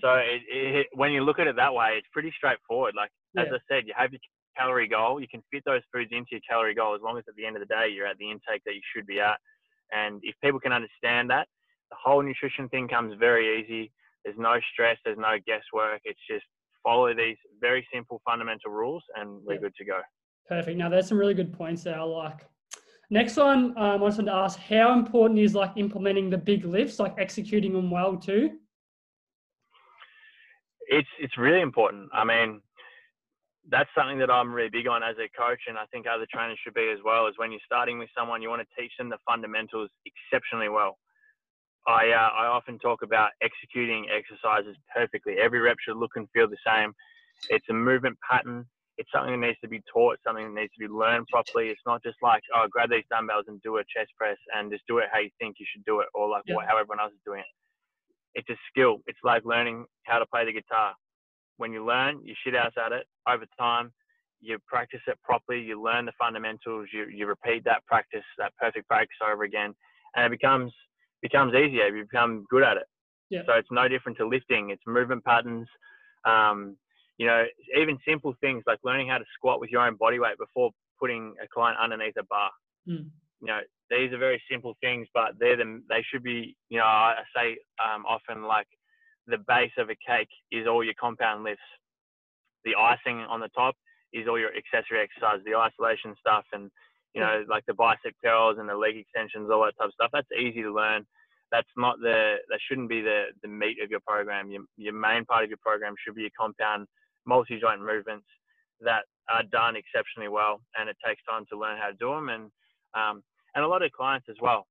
so 0.00 0.14
it, 0.16 0.42
it, 0.50 0.86
when 0.94 1.12
you 1.12 1.22
look 1.22 1.38
at 1.38 1.46
it 1.46 1.56
that 1.56 1.72
way, 1.72 1.94
it's 1.98 2.08
pretty 2.12 2.32
straightforward. 2.36 2.94
Like 2.96 3.10
as 3.36 3.48
I 3.52 3.58
said, 3.68 3.86
you 3.86 3.94
have 3.96 4.12
your 4.12 4.20
calorie 4.56 4.88
goal. 4.88 5.20
You 5.20 5.28
can 5.28 5.42
fit 5.50 5.62
those 5.64 5.82
foods 5.92 6.10
into 6.12 6.28
your 6.32 6.40
calorie 6.48 6.74
goal 6.74 6.94
as 6.94 7.00
long 7.02 7.18
as 7.18 7.24
at 7.28 7.34
the 7.36 7.46
end 7.46 7.56
of 7.56 7.60
the 7.60 7.66
day 7.66 7.88
you're 7.94 8.06
at 8.06 8.18
the 8.18 8.30
intake 8.30 8.62
that 8.66 8.74
you 8.74 8.82
should 8.94 9.06
be 9.06 9.20
at. 9.20 9.38
And 9.92 10.20
if 10.22 10.34
people 10.42 10.60
can 10.60 10.72
understand 10.72 11.30
that, 11.30 11.48
the 11.90 11.96
whole 12.02 12.22
nutrition 12.22 12.68
thing 12.68 12.88
comes 12.88 13.14
very 13.18 13.60
easy. 13.60 13.92
There's 14.24 14.38
no 14.38 14.58
stress. 14.72 14.98
There's 15.04 15.18
no 15.18 15.36
guesswork. 15.46 16.00
It's 16.04 16.20
just 16.30 16.44
follow 16.82 17.14
these 17.14 17.36
very 17.60 17.86
simple 17.92 18.20
fundamental 18.24 18.70
rules, 18.70 19.02
and 19.16 19.40
we're 19.44 19.58
good 19.58 19.74
to 19.76 19.84
go. 19.84 20.00
Perfect. 20.48 20.76
Now 20.76 20.88
there's 20.88 21.08
some 21.08 21.18
really 21.18 21.34
good 21.34 21.52
points 21.52 21.84
there. 21.84 21.98
I 21.98 22.02
like. 22.02 22.46
Next 23.10 23.36
one, 23.36 23.76
um, 23.76 23.76
I 23.76 23.96
wanted 23.96 24.24
to 24.24 24.32
ask, 24.32 24.58
how 24.58 24.94
important 24.94 25.38
is 25.38 25.54
like 25.54 25.72
implementing 25.76 26.30
the 26.30 26.38
big 26.38 26.64
lifts, 26.64 26.98
like 26.98 27.14
executing 27.18 27.74
them 27.74 27.90
well 27.90 28.16
too? 28.16 28.52
it's 30.92 31.08
it's 31.18 31.38
really 31.38 31.60
important. 31.60 32.08
I 32.12 32.24
mean, 32.24 32.60
that's 33.70 33.90
something 33.96 34.18
that 34.18 34.30
I'm 34.30 34.52
really 34.52 34.70
big 34.70 34.88
on 34.88 35.02
as 35.02 35.16
a 35.18 35.28
coach, 35.38 35.60
and 35.68 35.78
I 35.78 35.86
think 35.92 36.06
other 36.06 36.26
trainers 36.32 36.58
should 36.62 36.74
be 36.74 36.90
as 36.92 36.98
well. 37.04 37.26
Is 37.26 37.34
when 37.36 37.52
you're 37.52 37.60
starting 37.64 37.98
with 37.98 38.08
someone, 38.16 38.42
you 38.42 38.48
want 38.48 38.62
to 38.62 38.80
teach 38.80 38.92
them 38.98 39.08
the 39.08 39.18
fundamentals 39.26 39.90
exceptionally 40.04 40.68
well. 40.68 40.98
I 41.86 42.10
uh, 42.10 42.30
I 42.34 42.46
often 42.46 42.78
talk 42.78 43.02
about 43.02 43.30
executing 43.42 44.06
exercises 44.10 44.76
perfectly. 44.94 45.34
Every 45.40 45.60
rep 45.60 45.76
should 45.80 45.96
look 45.96 46.12
and 46.16 46.28
feel 46.34 46.48
the 46.48 46.56
same. 46.66 46.92
It's 47.50 47.66
a 47.70 47.74
movement 47.74 48.18
pattern. 48.28 48.66
It's 48.98 49.10
something 49.14 49.40
that 49.40 49.46
needs 49.46 49.60
to 49.62 49.68
be 49.68 49.82
taught. 49.92 50.18
Something 50.26 50.54
that 50.54 50.60
needs 50.60 50.72
to 50.74 50.86
be 50.86 50.92
learned 50.92 51.26
properly. 51.28 51.68
It's 51.68 51.86
not 51.86 52.02
just 52.02 52.18
like 52.22 52.42
oh, 52.54 52.66
grab 52.70 52.90
these 52.90 53.04
dumbbells 53.10 53.46
and 53.48 53.62
do 53.62 53.78
a 53.78 53.84
chest 53.94 54.10
press 54.18 54.38
and 54.54 54.70
just 54.70 54.86
do 54.86 54.98
it 54.98 55.06
how 55.12 55.20
you 55.20 55.30
think 55.40 55.56
you 55.58 55.66
should 55.70 55.84
do 55.84 56.00
it, 56.00 56.08
or 56.14 56.28
like 56.28 56.42
yeah. 56.46 56.56
what, 56.56 56.66
how 56.66 56.78
everyone 56.78 57.00
else 57.00 57.12
is 57.12 57.22
doing 57.24 57.40
it 57.40 57.52
it's 58.34 58.48
a 58.50 58.56
skill. 58.70 58.98
It's 59.06 59.18
like 59.24 59.44
learning 59.44 59.84
how 60.04 60.18
to 60.18 60.26
play 60.26 60.44
the 60.44 60.52
guitar. 60.52 60.94
When 61.56 61.72
you 61.72 61.84
learn, 61.84 62.20
you 62.24 62.34
shit 62.42 62.56
out 62.56 62.76
at 62.78 62.92
it 62.92 63.06
over 63.28 63.44
time. 63.58 63.92
You 64.40 64.58
practice 64.66 65.00
it 65.06 65.18
properly. 65.22 65.60
You 65.60 65.80
learn 65.82 66.06
the 66.06 66.12
fundamentals. 66.18 66.88
You, 66.92 67.06
you 67.06 67.26
repeat 67.26 67.64
that 67.64 67.86
practice, 67.86 68.24
that 68.38 68.52
perfect 68.60 68.88
practice 68.88 69.16
over 69.24 69.44
again, 69.44 69.74
and 70.16 70.26
it 70.26 70.30
becomes 70.30 70.72
becomes 71.20 71.54
easier. 71.54 71.94
You 71.94 72.04
become 72.04 72.44
good 72.50 72.64
at 72.64 72.76
it. 72.76 72.84
Yeah. 73.30 73.42
So 73.46 73.54
it's 73.54 73.68
no 73.70 73.88
different 73.88 74.18
to 74.18 74.26
lifting. 74.26 74.70
It's 74.70 74.82
movement 74.86 75.24
patterns. 75.24 75.68
Um, 76.24 76.76
you 77.18 77.26
know, 77.26 77.44
even 77.78 77.98
simple 78.06 78.34
things 78.40 78.64
like 78.66 78.78
learning 78.82 79.08
how 79.08 79.18
to 79.18 79.24
squat 79.34 79.60
with 79.60 79.70
your 79.70 79.86
own 79.86 79.96
body 79.96 80.18
weight 80.18 80.38
before 80.38 80.70
putting 80.98 81.34
a 81.42 81.46
client 81.52 81.78
underneath 81.80 82.14
a 82.18 82.24
bar. 82.24 82.50
Mm. 82.88 83.10
You 83.40 83.46
know, 83.46 83.60
these 83.90 84.12
are 84.12 84.18
very 84.18 84.42
simple 84.50 84.74
things, 84.80 85.06
but 85.14 85.32
they're 85.38 85.56
the, 85.56 85.82
they 85.88 86.04
should 86.10 86.22
be, 86.22 86.56
you 86.68 86.78
know, 86.78 86.84
I 86.84 87.16
say 87.34 87.58
um, 87.82 88.04
often 88.06 88.44
like 88.44 88.66
the 89.26 89.38
base 89.46 89.72
of 89.78 89.90
a 89.90 89.96
cake 90.06 90.28
is 90.50 90.66
all 90.66 90.84
your 90.84 90.94
compound 91.00 91.44
lifts. 91.44 91.62
The 92.64 92.74
icing 92.76 93.20
on 93.20 93.40
the 93.40 93.48
top 93.48 93.74
is 94.12 94.28
all 94.28 94.38
your 94.38 94.50
accessory 94.54 95.00
exercise, 95.00 95.40
the 95.44 95.56
isolation 95.56 96.14
stuff, 96.20 96.44
and 96.52 96.70
you 97.14 97.20
know, 97.20 97.44
like 97.48 97.64
the 97.66 97.74
bicep 97.74 98.14
curls 98.24 98.56
and 98.58 98.68
the 98.68 98.74
leg 98.74 98.96
extensions, 98.96 99.50
all 99.50 99.64
that 99.64 99.76
type 99.78 99.88
of 99.88 99.94
stuff. 99.94 100.10
That's 100.12 100.28
easy 100.38 100.62
to 100.62 100.72
learn. 100.72 101.04
That's 101.50 101.68
not 101.76 101.98
the 102.00 102.36
that 102.48 102.58
shouldn't 102.66 102.88
be 102.88 103.02
the 103.02 103.26
the 103.42 103.48
meat 103.48 103.76
of 103.82 103.90
your 103.90 104.00
program. 104.06 104.50
Your 104.50 104.62
your 104.76 104.94
main 104.94 105.24
part 105.24 105.44
of 105.44 105.50
your 105.50 105.58
program 105.60 105.94
should 105.98 106.14
be 106.14 106.22
your 106.22 106.36
compound 106.38 106.86
multi 107.26 107.60
joint 107.60 107.80
movements 107.80 108.26
that 108.80 109.04
are 109.28 109.42
done 109.44 109.76
exceptionally 109.76 110.28
well, 110.28 110.60
and 110.78 110.88
it 110.88 110.96
takes 111.04 111.22
time 111.28 111.44
to 111.50 111.58
learn 111.58 111.78
how 111.78 111.88
to 111.88 111.94
do 111.94 112.10
them. 112.10 112.28
And 112.30 112.50
um, 112.94 113.22
and 113.54 113.64
a 113.64 113.68
lot 113.68 113.82
of 113.82 113.92
clients 113.92 114.26
as 114.30 114.36
well. 114.40 114.66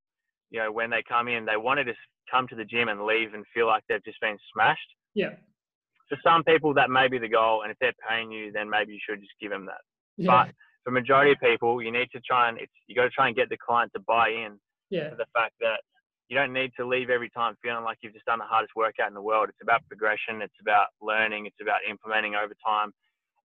You 0.51 0.60
know, 0.60 0.72
when 0.72 0.89
they 0.89 1.03
come 1.08 1.27
in, 1.27 1.46
they 1.46 1.58
want 1.58 1.79
to 1.79 1.86
just 1.86 2.00
come 2.29 2.48
to 2.48 2.55
the 2.55 2.65
gym 2.65 2.89
and 2.89 3.05
leave 3.05 3.34
and 3.34 3.46
feel 3.53 3.67
like 3.67 3.84
they've 3.89 4.03
just 4.03 4.22
been 4.22 4.38
smashed. 4.53 4.79
Yeah. 5.15 5.31
For 6.10 6.17
some 6.24 6.43
people, 6.43 6.74
that 6.74 6.89
may 6.89 7.08
be 7.08 7.17
the 7.17 7.29
goal, 7.29 7.63
and 7.63 7.72
if 7.72 7.77
they're 7.79 7.93
paying 8.08 8.31
you, 8.31 8.51
then 8.51 8.70
maybe 8.70 8.93
you 8.93 9.00
should 9.08 9.22
just 9.22 9.34
give 9.41 9.50
them 9.50 9.65
that. 9.65 9.81
Yeah. 10.17 10.27
But 10.27 10.53
for 10.84 10.91
majority 10.91 11.31
of 11.31 11.39
people, 11.39 11.81
you 11.81 11.91
need 11.91 12.10
to 12.13 12.20
try 12.22 12.50
and 12.50 12.58
it's 12.58 12.72
you 12.88 12.96
got 12.96 13.03
to 13.03 13.10
try 13.10 13.27
and 13.27 13.36
get 13.36 13.50
the 13.50 13.58
client 13.58 13.91
to 13.96 14.01
buy 14.08 14.29
in 14.29 14.60
yeah. 14.89 15.10
to 15.10 15.15
the 15.15 15.25
fact 15.34 15.53
that 15.62 15.79
you 16.29 16.38
don't 16.38 16.53
need 16.53 16.72
to 16.77 16.88
leave 16.88 17.10
every 17.10 17.29
time 17.29 17.55
feeling 17.62 17.84
like 17.84 17.98
you've 18.01 18.13
just 18.13 18.25
done 18.25 18.39
the 18.39 18.46
hardest 18.46 18.72
workout 18.75 19.08
in 19.08 19.13
the 19.13 19.22
world. 19.22 19.50
It's 19.50 19.62
about 19.62 19.86
progression. 19.88 20.41
It's 20.41 20.62
about 20.62 20.88
learning. 21.01 21.46
It's 21.46 21.62
about 21.62 21.79
implementing 21.89 22.36
over 22.36 22.53
time 22.65 22.91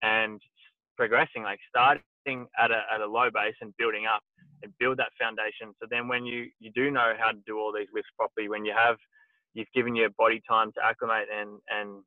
and 0.02 0.40
progressing. 0.96 1.44
Like 1.44 1.60
starting 1.70 2.48
at 2.60 2.72
a 2.72 2.82
at 2.94 3.02
a 3.02 3.08
low 3.08 3.30
base 3.34 3.56
and 3.62 3.74
building 3.78 4.06
up 4.06 4.22
and 4.66 4.74
build 4.80 4.98
that 4.98 5.14
foundation. 5.22 5.74
So 5.80 5.88
then 5.90 6.08
when 6.08 6.26
you 6.26 6.50
you 6.60 6.72
do 6.74 6.92
know 6.92 7.14
how 7.18 7.32
to 7.32 7.40
do 7.46 7.58
all 7.58 7.72
these 7.72 7.88
lifts 7.94 8.12
properly, 8.18 8.50
when 8.50 8.66
you 8.66 8.74
have 8.76 8.98
you've 9.54 9.72
given 9.74 9.96
your 9.96 10.10
body 10.18 10.42
time 10.50 10.72
to 10.74 10.80
acclimate 10.84 11.28
and 11.32 11.62
and 11.70 12.04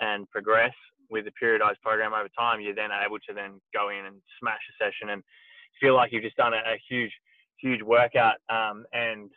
and 0.00 0.28
progress 0.30 0.74
with 1.08 1.24
the 1.24 1.32
periodized 1.40 1.80
program 1.82 2.12
over 2.12 2.28
time, 2.36 2.60
you're 2.60 2.74
then 2.74 2.90
able 2.90 3.18
to 3.28 3.34
then 3.34 3.60
go 3.72 3.90
in 3.90 4.06
and 4.06 4.16
smash 4.40 4.60
a 4.70 4.84
session 4.84 5.10
and 5.10 5.22
feel 5.80 5.94
like 5.94 6.12
you've 6.12 6.24
just 6.24 6.36
done 6.36 6.52
a, 6.52 6.56
a 6.56 6.80
huge, 6.88 7.12
huge 7.60 7.82
workout 7.82 8.36
um, 8.50 8.84
and 8.92 9.30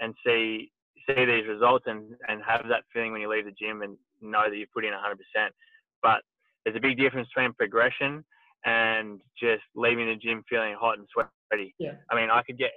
and 0.00 0.14
see 0.24 0.70
see 1.08 1.24
these 1.24 1.46
results 1.48 1.84
and, 1.86 2.14
and 2.28 2.42
have 2.46 2.64
that 2.68 2.82
feeling 2.92 3.12
when 3.12 3.20
you 3.20 3.30
leave 3.30 3.44
the 3.44 3.52
gym 3.52 3.82
and 3.82 3.96
know 4.20 4.50
that 4.50 4.56
you've 4.56 4.72
put 4.72 4.84
in 4.84 4.90
100%. 4.90 4.96
But 6.02 6.22
there's 6.64 6.76
a 6.76 6.80
big 6.80 6.98
difference 6.98 7.28
between 7.32 7.52
progression 7.52 8.24
and 8.64 9.20
just 9.40 9.62
leaving 9.76 10.06
the 10.06 10.16
gym 10.16 10.42
feeling 10.48 10.74
hot 10.78 10.98
and 10.98 11.06
sweaty. 11.12 11.28
Yeah. 11.78 11.92
I 12.10 12.16
mean, 12.16 12.30
I 12.30 12.42
could 12.42 12.58
get 12.58 12.70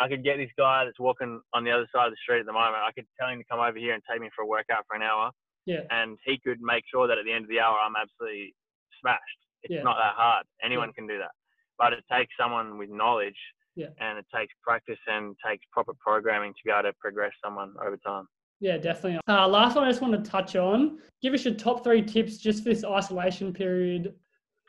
I 0.00 0.08
could 0.08 0.24
get 0.24 0.36
this 0.36 0.50
guy 0.58 0.84
that's 0.84 0.98
walking 0.98 1.40
on 1.54 1.64
the 1.64 1.70
other 1.70 1.86
side 1.94 2.06
of 2.06 2.12
the 2.12 2.16
street 2.22 2.40
at 2.40 2.46
the 2.46 2.52
moment. 2.52 2.76
I 2.76 2.92
could 2.92 3.06
tell 3.18 3.28
him 3.28 3.38
to 3.38 3.44
come 3.50 3.60
over 3.60 3.78
here 3.78 3.94
and 3.94 4.02
take 4.10 4.20
me 4.20 4.28
for 4.34 4.42
a 4.42 4.46
workout 4.46 4.84
for 4.88 4.96
an 4.96 5.02
hour 5.02 5.30
Yeah. 5.64 5.80
and 5.90 6.18
he 6.24 6.38
could 6.38 6.60
make 6.60 6.84
sure 6.90 7.06
that 7.08 7.18
at 7.18 7.24
the 7.24 7.32
end 7.32 7.44
of 7.44 7.48
the 7.50 7.60
hour 7.60 7.76
I'm 7.78 7.96
absolutely 7.96 8.54
smashed. 9.00 9.40
It's 9.62 9.74
Yeah. 9.74 9.82
not 9.82 9.96
that 9.96 10.14
hard. 10.14 10.44
Anyone 10.62 10.92
can 10.92 11.06
do 11.06 11.18
that. 11.18 11.30
But 11.78 11.92
it 11.92 12.04
takes 12.10 12.34
someone 12.38 12.78
with 12.78 12.90
knowledge 12.90 13.38
Yeah. 13.74 13.88
and 13.98 14.18
it 14.18 14.26
takes 14.34 14.52
practice 14.62 14.98
and 15.06 15.36
takes 15.46 15.64
proper 15.72 15.94
programming 15.94 16.52
to 16.52 16.60
be 16.64 16.70
able 16.70 16.82
to 16.84 16.92
progress 17.00 17.32
someone 17.42 17.74
over 17.84 17.96
time. 17.96 18.26
Yeah, 18.60 18.78
definitely. 18.78 19.20
Uh, 19.28 19.46
last 19.46 19.76
one 19.76 19.84
I 19.84 19.90
just 19.90 20.00
want 20.02 20.14
to 20.22 20.30
touch 20.30 20.56
on. 20.56 20.98
Give 21.22 21.34
us 21.34 21.44
your 21.44 21.54
top 21.54 21.84
three 21.84 22.02
tips 22.02 22.38
just 22.38 22.62
for 22.62 22.70
this 22.70 22.84
isolation 22.84 23.52
period. 23.52 24.14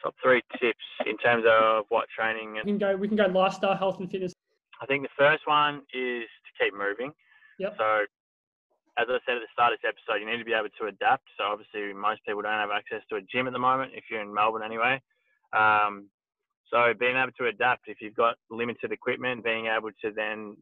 Top 0.04 0.16
three 0.22 0.42
tips 0.62 0.86
in 1.06 1.18
terms 1.18 1.44
of 1.50 1.86
what 1.90 2.08
training 2.10 2.54
We 2.56 2.62
can 2.62 2.78
go. 2.78 2.96
We 2.96 3.08
can 3.08 3.18
go 3.18 3.26
lifestyle, 3.26 3.76
health, 3.76 4.00
and 4.00 4.10
fitness. 4.10 4.34
I 4.82 4.86
think 4.86 5.04
the 5.04 5.16
first 5.18 5.44
one 5.46 5.82
is 5.94 6.24
to 6.30 6.64
keep 6.64 6.74
moving. 6.74 7.12
Yep. 7.58 7.76
So 7.78 8.06
as 8.98 9.06
I 9.10 9.18
said 9.26 9.38
at 9.38 9.46
the 9.46 9.54
start 9.54 9.74
of 9.74 9.80
this 9.82 9.90
episode, 9.94 10.22
you 10.22 10.30
need 10.30 10.42
to 10.42 10.46
be 10.46 10.58
able 10.58 10.74
to 10.82 10.86
adapt. 10.88 11.26
So 11.38 11.46
obviously 11.46 11.94
most 11.94 12.26
people 12.26 12.42
don't 12.42 12.62
have 12.62 12.74
access 12.74 13.02
to 13.10 13.18
a 13.18 13.22
gym 13.22 13.48
at 13.48 13.54
the 13.54 13.62
moment 13.62 13.94
if 13.94 14.06
you're 14.10 14.22
in 14.22 14.34
Melbourne 14.34 14.66
anyway. 14.66 15.02
Um, 15.54 16.10
so 16.70 16.94
being 17.00 17.16
able 17.16 17.32
to 17.38 17.48
adapt 17.48 17.88
if 17.88 18.02
you've 18.02 18.16
got 18.16 18.36
limited 18.50 18.92
equipment, 18.92 19.44
being 19.44 19.68
able 19.68 19.92
to 20.04 20.12
then 20.12 20.58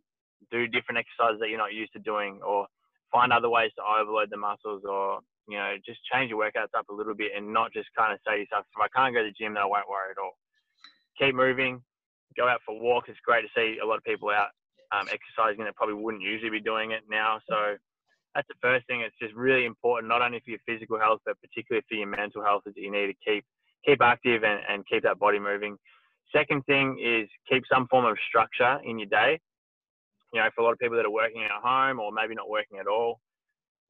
do 0.52 0.68
different 0.68 1.00
exercises 1.00 1.40
that 1.40 1.50
you're 1.50 1.58
not 1.58 1.74
used 1.74 1.94
to 1.94 2.00
doing 2.00 2.40
or 2.46 2.68
find 3.12 3.32
other 3.32 3.50
ways 3.50 3.72
to 3.78 3.84
overload 3.84 4.30
the 4.30 4.38
muscles 4.38 4.84
or, 4.88 5.20
you 5.48 5.58
know, 5.58 5.76
just 5.86 6.00
change 6.12 6.30
your 6.30 6.40
workouts 6.40 6.74
up 6.78 6.90
a 6.90 6.94
little 6.94 7.16
bit 7.16 7.32
and 7.36 7.54
not 7.54 7.72
just 7.74 7.90
kind 7.98 8.14
of 8.14 8.20
say 8.26 8.36
to 8.36 8.40
yourself, 8.42 8.66
if 8.66 8.82
I 8.82 8.88
can't 8.96 9.14
go 9.14 9.22
to 9.22 9.30
the 9.30 9.36
gym, 9.38 9.54
then 9.54 9.64
I 9.64 9.66
won't 9.66 9.90
worry 9.90 10.12
at 10.12 10.22
all. 10.22 10.38
Keep 11.20 11.36
moving, 11.36 11.82
go 12.38 12.48
out 12.48 12.62
for 12.66 12.80
walks. 12.80 13.10
It's 13.10 13.20
great 13.26 13.44
to 13.44 13.52
see 13.56 13.80
a 13.82 13.86
lot 13.86 13.98
of 13.98 14.04
people 14.04 14.30
out 14.30 14.50
um, 14.92 15.08
exercising 15.12 15.64
that 15.66 15.76
probably 15.76 15.96
wouldn't 15.96 16.24
usually 16.24 16.50
be 16.50 16.62
doing 16.62 16.92
it 16.92 17.04
now. 17.10 17.40
So 17.50 17.78
that's 18.34 18.48
the 18.48 18.60
first 18.62 18.86
thing. 18.88 19.02
It's 19.02 19.16
just 19.22 19.34
really 19.34 19.66
important, 19.66 20.10
not 20.10 20.22
only 20.22 20.40
for 20.44 20.52
your 20.52 20.60
physical 20.66 21.00
health, 21.00 21.22
but 21.26 21.40
particularly 21.42 21.86
for 21.88 21.96
your 21.96 22.08
mental 22.08 22.44
health, 22.44 22.64
is 22.66 22.76
that 22.76 22.82
you 22.82 22.92
need 22.92 23.08
to 23.08 23.16
keep 23.26 23.46
keep 23.86 24.02
active 24.02 24.44
and, 24.44 24.60
and 24.68 24.86
keep 24.88 25.04
that 25.04 25.20
body 25.20 25.40
moving. 25.40 25.78
Second 26.34 26.66
thing 26.66 26.98
is 27.00 27.30
keep 27.50 27.64
some 27.72 27.88
form 27.88 28.06
of 28.06 28.18
structure 28.28 28.80
in 28.84 28.98
your 29.00 29.08
day. 29.08 29.40
You 30.34 30.42
know, 30.42 30.50
for 30.54 30.62
a 30.62 30.64
lot 30.66 30.74
of 30.74 30.80
people 30.80 30.98
that 30.98 31.06
are 31.06 31.12
working 31.12 31.44
at 31.44 31.52
home 31.52 32.00
or 32.00 32.12
maybe 32.12 32.36
not 32.36 32.50
working 32.50 32.80
at 32.80 32.88
all, 32.88 33.20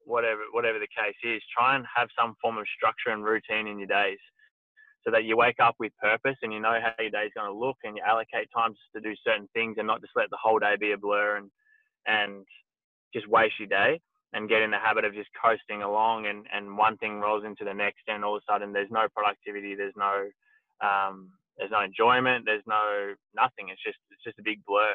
whatever 0.06 0.42
whatever 0.52 0.78
the 0.78 0.88
case 0.88 1.18
is, 1.22 1.42
try 1.52 1.76
and 1.76 1.84
have 1.94 2.08
some 2.18 2.34
form 2.40 2.56
of 2.56 2.66
structure 2.74 3.10
and 3.10 3.24
routine 3.24 3.66
in 3.66 3.78
your 3.78 3.88
days, 3.88 4.18
so 5.04 5.10
that 5.10 5.24
you 5.24 5.36
wake 5.36 5.60
up 5.60 5.74
with 5.78 5.92
purpose 6.00 6.36
and 6.42 6.52
you 6.52 6.60
know 6.60 6.78
how 6.80 6.94
your 7.02 7.10
day's 7.10 7.34
going 7.34 7.50
to 7.50 7.58
look, 7.58 7.76
and 7.84 7.96
you 7.96 8.02
allocate 8.06 8.48
time 8.54 8.72
just 8.72 8.90
to 8.94 9.00
do 9.00 9.14
certain 9.26 9.48
things 9.52 9.76
and 9.78 9.86
not 9.86 10.00
just 10.00 10.16
let 10.16 10.30
the 10.30 10.38
whole 10.40 10.58
day 10.58 10.74
be 10.78 10.92
a 10.92 10.96
blur 10.98 11.36
and 11.36 11.50
and 12.06 12.46
just 13.12 13.28
waste 13.28 13.58
your 13.58 13.68
day 13.68 14.00
and 14.32 14.48
get 14.48 14.62
in 14.62 14.70
the 14.70 14.78
habit 14.78 15.04
of 15.04 15.14
just 15.14 15.30
coasting 15.42 15.82
along 15.82 16.26
and, 16.26 16.46
and 16.52 16.76
one 16.76 16.96
thing 16.98 17.20
rolls 17.20 17.44
into 17.44 17.64
the 17.64 17.72
next 17.72 18.02
and 18.08 18.24
all 18.24 18.36
of 18.36 18.42
a 18.42 18.52
sudden 18.52 18.72
there's 18.72 18.90
no 18.90 19.06
productivity 19.14 19.74
there's 19.74 19.94
no 19.96 20.28
um, 20.84 21.30
there's 21.56 21.70
no 21.70 21.82
enjoyment 21.82 22.44
there's 22.44 22.66
no 22.66 23.14
nothing. 23.34 23.68
It's 23.70 23.82
just 23.82 23.98
it's 24.10 24.22
just 24.24 24.38
a 24.38 24.44
big 24.44 24.64
blur. 24.66 24.94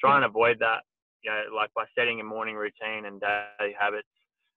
Try 0.00 0.16
and 0.16 0.24
avoid 0.24 0.58
that 0.60 0.82
you 1.22 1.30
know 1.30 1.54
like 1.54 1.72
by 1.74 1.84
setting 1.98 2.20
a 2.20 2.24
morning 2.24 2.56
routine 2.56 3.06
and 3.06 3.20
daily 3.20 3.74
habits 3.78 4.08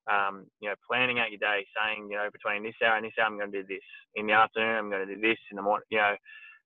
um, 0.10 0.45
you 0.62 0.69
know 0.69 0.76
planning 0.88 1.19
out 1.19 1.32
your 1.32 1.39
day 1.39 1.65
saying 1.78 2.08
you 2.10 2.17
know 2.17 2.30
between 2.32 2.63
this 2.63 2.76
hour 2.86 2.98
and 2.98 3.06
this 3.06 3.13
hour 3.19 3.28
i'm 3.28 3.38
going 3.38 3.52
to 3.52 3.62
do 3.62 3.67
this 3.67 3.84
in 4.15 4.28
the 4.28 4.34
afternoon 4.34 4.76
i'm 4.76 4.89
going 4.89 5.08
to 5.08 5.15
do 5.15 5.22
this 5.22 5.38
in 5.52 5.56
the 5.56 5.62
morning 5.62 5.86
you 5.89 5.98
know 5.98 6.15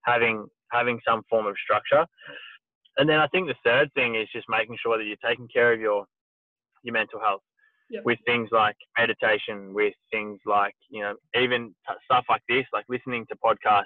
having 0.06 0.46
having 0.72 1.00
some 1.08 1.24
form 1.30 1.46
of 1.46 1.56
structure 1.64 2.06
and 2.98 3.10
then 3.10 3.20
i 3.20 3.28
think 3.28 3.48
the 3.48 3.56
third 3.64 3.92
thing 3.94 4.16
is 4.16 4.28
just 4.34 4.46
making 4.50 4.78
sure 4.82 4.98
that 4.98 5.06
you're 5.06 5.18
taking 5.26 5.48
care 5.54 5.74
of 5.74 5.80
your 5.80 6.06
your 6.84 6.94
mental 6.94 7.20
health 7.20 7.42
Yep. 7.90 8.06
with 8.06 8.20
things 8.26 8.50
like 8.52 8.76
meditation, 8.98 9.72
with 9.74 9.94
things 10.12 10.40
like, 10.48 10.74
you 10.90 11.02
know, 11.02 11.14
even 11.40 11.76
t- 11.88 11.96
stuff 12.06 12.26
like 12.28 12.42
this, 12.50 12.66
like 12.74 12.86
listening 12.90 13.26
to 13.30 13.36
podcasts, 13.36 13.84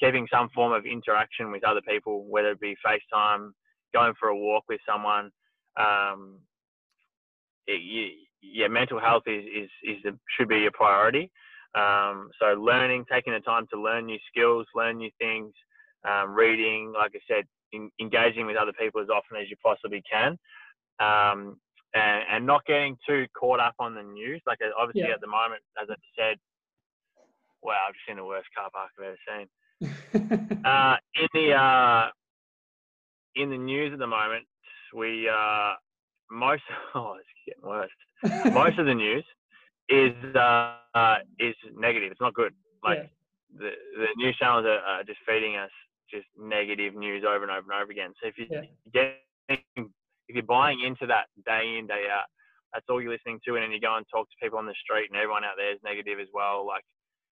keeping 0.00 0.26
some 0.32 0.48
form 0.52 0.72
of 0.72 0.86
interaction 0.86 1.52
with 1.52 1.62
other 1.62 1.80
people, 1.82 2.26
whether 2.28 2.50
it 2.50 2.60
be 2.60 2.74
FaceTime, 2.84 3.50
going 3.92 4.12
for 4.18 4.28
a 4.28 4.36
walk 4.36 4.64
with 4.68 4.80
someone. 4.88 5.30
Um, 5.78 6.40
it, 7.68 7.80
you, 7.80 8.10
yeah, 8.52 8.68
mental 8.68 9.00
health 9.00 9.24
is, 9.26 9.44
is, 9.44 9.70
is 9.82 10.02
the, 10.02 10.18
should 10.36 10.48
be 10.48 10.58
your 10.58 10.72
priority. 10.72 11.30
Um, 11.74 12.30
so 12.40 12.54
learning, 12.54 13.04
taking 13.10 13.32
the 13.32 13.40
time 13.40 13.66
to 13.72 13.80
learn 13.80 14.06
new 14.06 14.18
skills, 14.30 14.66
learn 14.74 14.98
new 14.98 15.10
things, 15.18 15.52
um, 16.08 16.34
reading, 16.34 16.92
like 16.96 17.12
I 17.14 17.20
said, 17.28 17.44
in, 17.72 17.90
engaging 18.00 18.46
with 18.46 18.56
other 18.56 18.72
people 18.72 19.00
as 19.00 19.08
often 19.08 19.38
as 19.40 19.50
you 19.50 19.56
possibly 19.62 20.02
can. 20.10 20.38
Um, 21.00 21.58
and, 21.94 22.24
and 22.30 22.46
not 22.46 22.64
getting 22.66 22.96
too 23.06 23.26
caught 23.38 23.60
up 23.60 23.74
on 23.78 23.94
the 23.94 24.02
news. 24.02 24.42
Like 24.46 24.58
uh, 24.62 24.70
obviously 24.78 25.08
Yeah. 25.08 25.14
at 25.14 25.20
the 25.20 25.26
moment, 25.26 25.62
as 25.80 25.88
I 25.90 25.94
said, 26.16 26.38
wow, 27.62 27.76
I've 27.88 27.94
just 27.94 28.06
seen 28.06 28.16
the 28.16 28.24
worst 28.24 28.48
car 28.56 28.68
park 28.72 28.90
I've 28.98 29.04
ever 29.04 29.18
seen. 29.28 29.48
Uh, 30.64 30.96
in 31.20 31.28
the 31.34 31.52
uh, 31.52 32.08
in 33.34 33.50
the 33.50 33.58
news 33.58 33.92
at 33.92 33.98
the 33.98 34.06
moment, 34.06 34.46
we 34.94 35.28
uh, 35.28 35.74
most 36.30 36.62
oh 36.94 37.16
it's 37.18 37.28
getting 37.46 37.68
worse. 37.68 37.90
Most 38.52 38.78
of 38.78 38.86
the 38.86 38.94
news 38.94 39.24
is 39.88 40.12
uh, 40.34 40.76
uh, 40.94 41.18
is 41.38 41.54
negative. 41.76 42.10
It's 42.12 42.20
not 42.20 42.34
good. 42.34 42.54
Like 42.82 42.98
Yeah. 42.98 43.06
the 43.58 43.70
the 43.96 44.06
news 44.16 44.36
channels 44.36 44.64
are, 44.66 44.80
are 44.80 45.04
just 45.04 45.18
feeding 45.26 45.56
us 45.56 45.70
just 46.10 46.26
negative 46.38 46.94
news 46.94 47.24
over 47.24 47.42
and 47.42 47.50
over 47.50 47.70
and 47.72 47.82
over 47.82 47.90
again. 47.90 48.12
So 48.22 48.28
if 48.28 48.38
you 48.38 48.46
Yeah. 48.50 48.62
get 48.92 49.20
if 50.26 50.34
you're 50.34 50.42
buying 50.42 50.80
into 50.80 51.06
that 51.06 51.26
day 51.44 51.76
in 51.78 51.86
day 51.86 52.08
out, 52.10 52.24
that's 52.72 52.86
all 52.88 53.00
you're 53.00 53.12
listening 53.12 53.40
to, 53.46 53.54
and 53.54 53.62
then 53.62 53.72
you 53.72 53.80
go 53.80 53.96
and 53.96 54.06
talk 54.10 54.28
to 54.30 54.36
people 54.42 54.58
on 54.58 54.66
the 54.66 54.74
street, 54.82 55.10
and 55.10 55.16
everyone 55.16 55.44
out 55.44 55.54
there 55.56 55.72
is 55.72 55.78
negative 55.84 56.18
as 56.18 56.28
well. 56.32 56.66
Like 56.66 56.84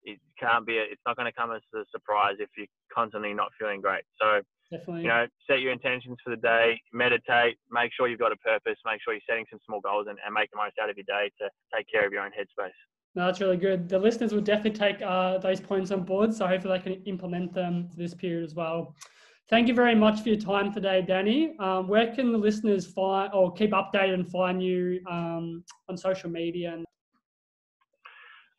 it 0.05 0.19
can't 0.39 0.67
be. 0.67 0.79
A, 0.79 0.83
it's 0.83 1.01
not 1.07 1.17
going 1.17 1.27
to 1.31 1.33
come 1.33 1.53
as 1.53 1.63
a 1.75 1.85
surprise 1.91 2.37
if 2.39 2.51
you're 2.57 2.67
constantly 2.95 3.33
not 3.35 3.51
feeling 3.59 3.81
great. 3.81 4.05
So 4.21 4.43
Definitely. 4.73 5.03
You 5.03 5.09
know, 5.09 5.27
set 5.47 5.61
your 5.61 5.71
intentions 5.71 6.17
for 6.25 6.31
the 6.31 6.41
day, 6.41 6.81
meditate, 6.95 7.59
make 7.71 7.93
sure 7.95 8.09
you've 8.09 8.19
got 8.19 8.33
a 8.33 8.37
purpose, 8.37 8.79
make 8.87 9.03
sure 9.05 9.13
you're 9.13 9.21
setting 9.29 9.45
some 9.51 9.61
small 9.67 9.83
goals 9.83 10.07
and, 10.09 10.19
and 10.25 10.33
make 10.33 10.51
the 10.51 10.57
most 10.57 10.77
out 10.83 10.89
of 10.89 10.97
your 10.97 11.05
day 11.05 11.31
to 11.43 11.51
take 11.77 11.87
care 11.93 12.07
of 12.07 12.13
your 12.13 12.23
own 12.23 12.31
headspace. 12.31 12.71
No, 13.15 13.27
that's 13.27 13.39
really 13.43 13.59
good. 13.59 13.87
The 13.87 13.99
listeners 13.99 14.33
will 14.33 14.41
definitely 14.41 14.79
take 14.79 15.03
uh, 15.03 15.37
those 15.37 15.61
points 15.61 15.91
on 15.91 16.05
board, 16.05 16.35
so 16.35 16.47
hopefully 16.47 16.79
they 16.79 16.83
can 16.83 17.03
implement 17.05 17.53
them 17.53 17.91
this 17.95 18.15
period 18.15 18.45
as 18.45 18.55
well. 18.55 18.97
Thank 19.51 19.69
you 19.69 19.75
very 19.75 19.95
much 19.95 20.23
for 20.23 20.31
your 20.31 20.39
time 20.39 20.73
today, 20.73 21.05
Danny. 21.07 21.55
Um, 21.59 21.87
where 21.87 22.15
can 22.15 22.33
the 22.33 22.39
listeners 22.39 22.87
find 22.87 23.31
or 23.35 23.53
keep 23.53 23.73
updated 23.73 24.15
and 24.15 24.31
find 24.31 24.63
you 24.63 25.01
um, 25.11 25.63
on 25.91 25.99
social 25.99 26.31
media? 26.31 26.73
And... 26.73 26.87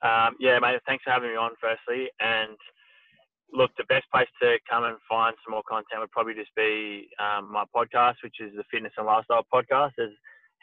Um, 0.04 0.36
yeah, 0.40 0.60
mate. 0.60 0.80
Thanks 0.86 1.04
for 1.04 1.10
having 1.10 1.32
me 1.32 1.36
on, 1.36 1.54
firstly. 1.60 2.10
And 2.20 2.56
look, 3.54 3.72
the 3.78 3.86
best 3.86 4.06
place 4.12 4.28
to 4.42 4.58
come 4.70 4.84
and 4.84 4.98
find 5.08 5.36
some 5.46 5.54
more 5.54 5.64
content 5.70 6.02
would 6.02 6.12
probably 6.12 6.34
just 6.34 6.54
be 6.56 7.08
um, 7.20 7.52
my 7.52 7.64
podcast, 7.76 8.16
which 8.24 8.38
is 8.40 8.52
the 8.56 8.64
Fitness 8.72 8.94
and 8.98 9.06
Lifestyle 9.06 9.46
Podcast. 9.54 9.92
There's 9.98 10.14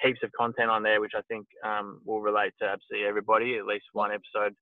heaps 0.02 0.20
of 0.22 0.32
content 0.32 0.70
on 0.70 0.82
there, 0.82 1.00
which 1.00 1.12
I 1.16 1.22
think 1.28 1.46
um, 1.64 2.00
will 2.04 2.20
relate 2.20 2.52
to 2.60 2.68
absolutely 2.68 3.08
everybody. 3.08 3.56
At 3.56 3.66
least 3.66 3.84
one 3.92 4.10
episode 4.10 4.54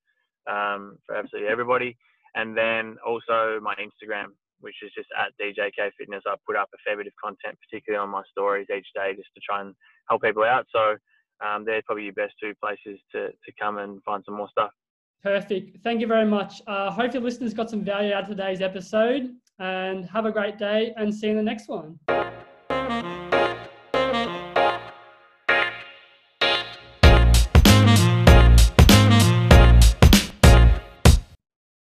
um, 0.49 0.99
for 1.07 1.17
absolutely 1.17 1.51
everybody. 1.51 1.97
And 2.35 2.57
then 2.57 2.97
also 3.07 3.59
my 3.63 3.75
Instagram, 3.81 4.37
which 4.61 4.77
is 4.83 4.93
just 4.95 5.09
at 5.19 5.33
DJK 5.41 5.91
Fitness. 5.99 6.23
I 6.27 6.35
put 6.47 6.57
up 6.57 6.69
a 6.75 6.79
fair 6.85 6.97
bit 6.97 7.07
of 7.07 7.13
content, 7.23 7.59
particularly 7.65 8.03
on 8.03 8.11
my 8.11 8.23
stories 8.31 8.67
each 8.75 8.89
day, 8.95 9.15
just 9.17 9.33
to 9.35 9.41
try 9.41 9.63
and 9.63 9.75
help 10.09 10.23
people 10.23 10.45
out. 10.45 10.67
So 10.71 10.97
um, 11.45 11.65
they're 11.65 11.83
probably 11.87 12.05
your 12.05 12.13
best 12.13 12.35
two 12.43 12.53
places 12.63 13.01
to, 13.13 13.29
to 13.29 13.53
come 13.59 13.79
and 13.79 14.03
find 14.03 14.23
some 14.27 14.37
more 14.37 14.49
stuff. 14.51 14.71
Perfect. 15.23 15.79
Thank 15.83 16.01
you 16.01 16.07
very 16.07 16.27
much. 16.27 16.63
Uh, 16.67 16.91
hope 16.91 17.13
your 17.13 17.23
listeners 17.23 17.53
got 17.53 17.69
some 17.69 17.83
value 17.83 18.13
out 18.13 18.23
of 18.25 18.29
today's 18.29 18.61
episode 18.61 19.35
and 19.59 20.05
have 20.07 20.27
a 20.27 20.33
great 20.33 20.59
day 20.59 20.95
and 20.97 21.13
see 21.13 21.27
you 21.27 21.33
in 21.33 21.37
the 21.37 21.43
next 21.43 21.69
one. 21.69 21.99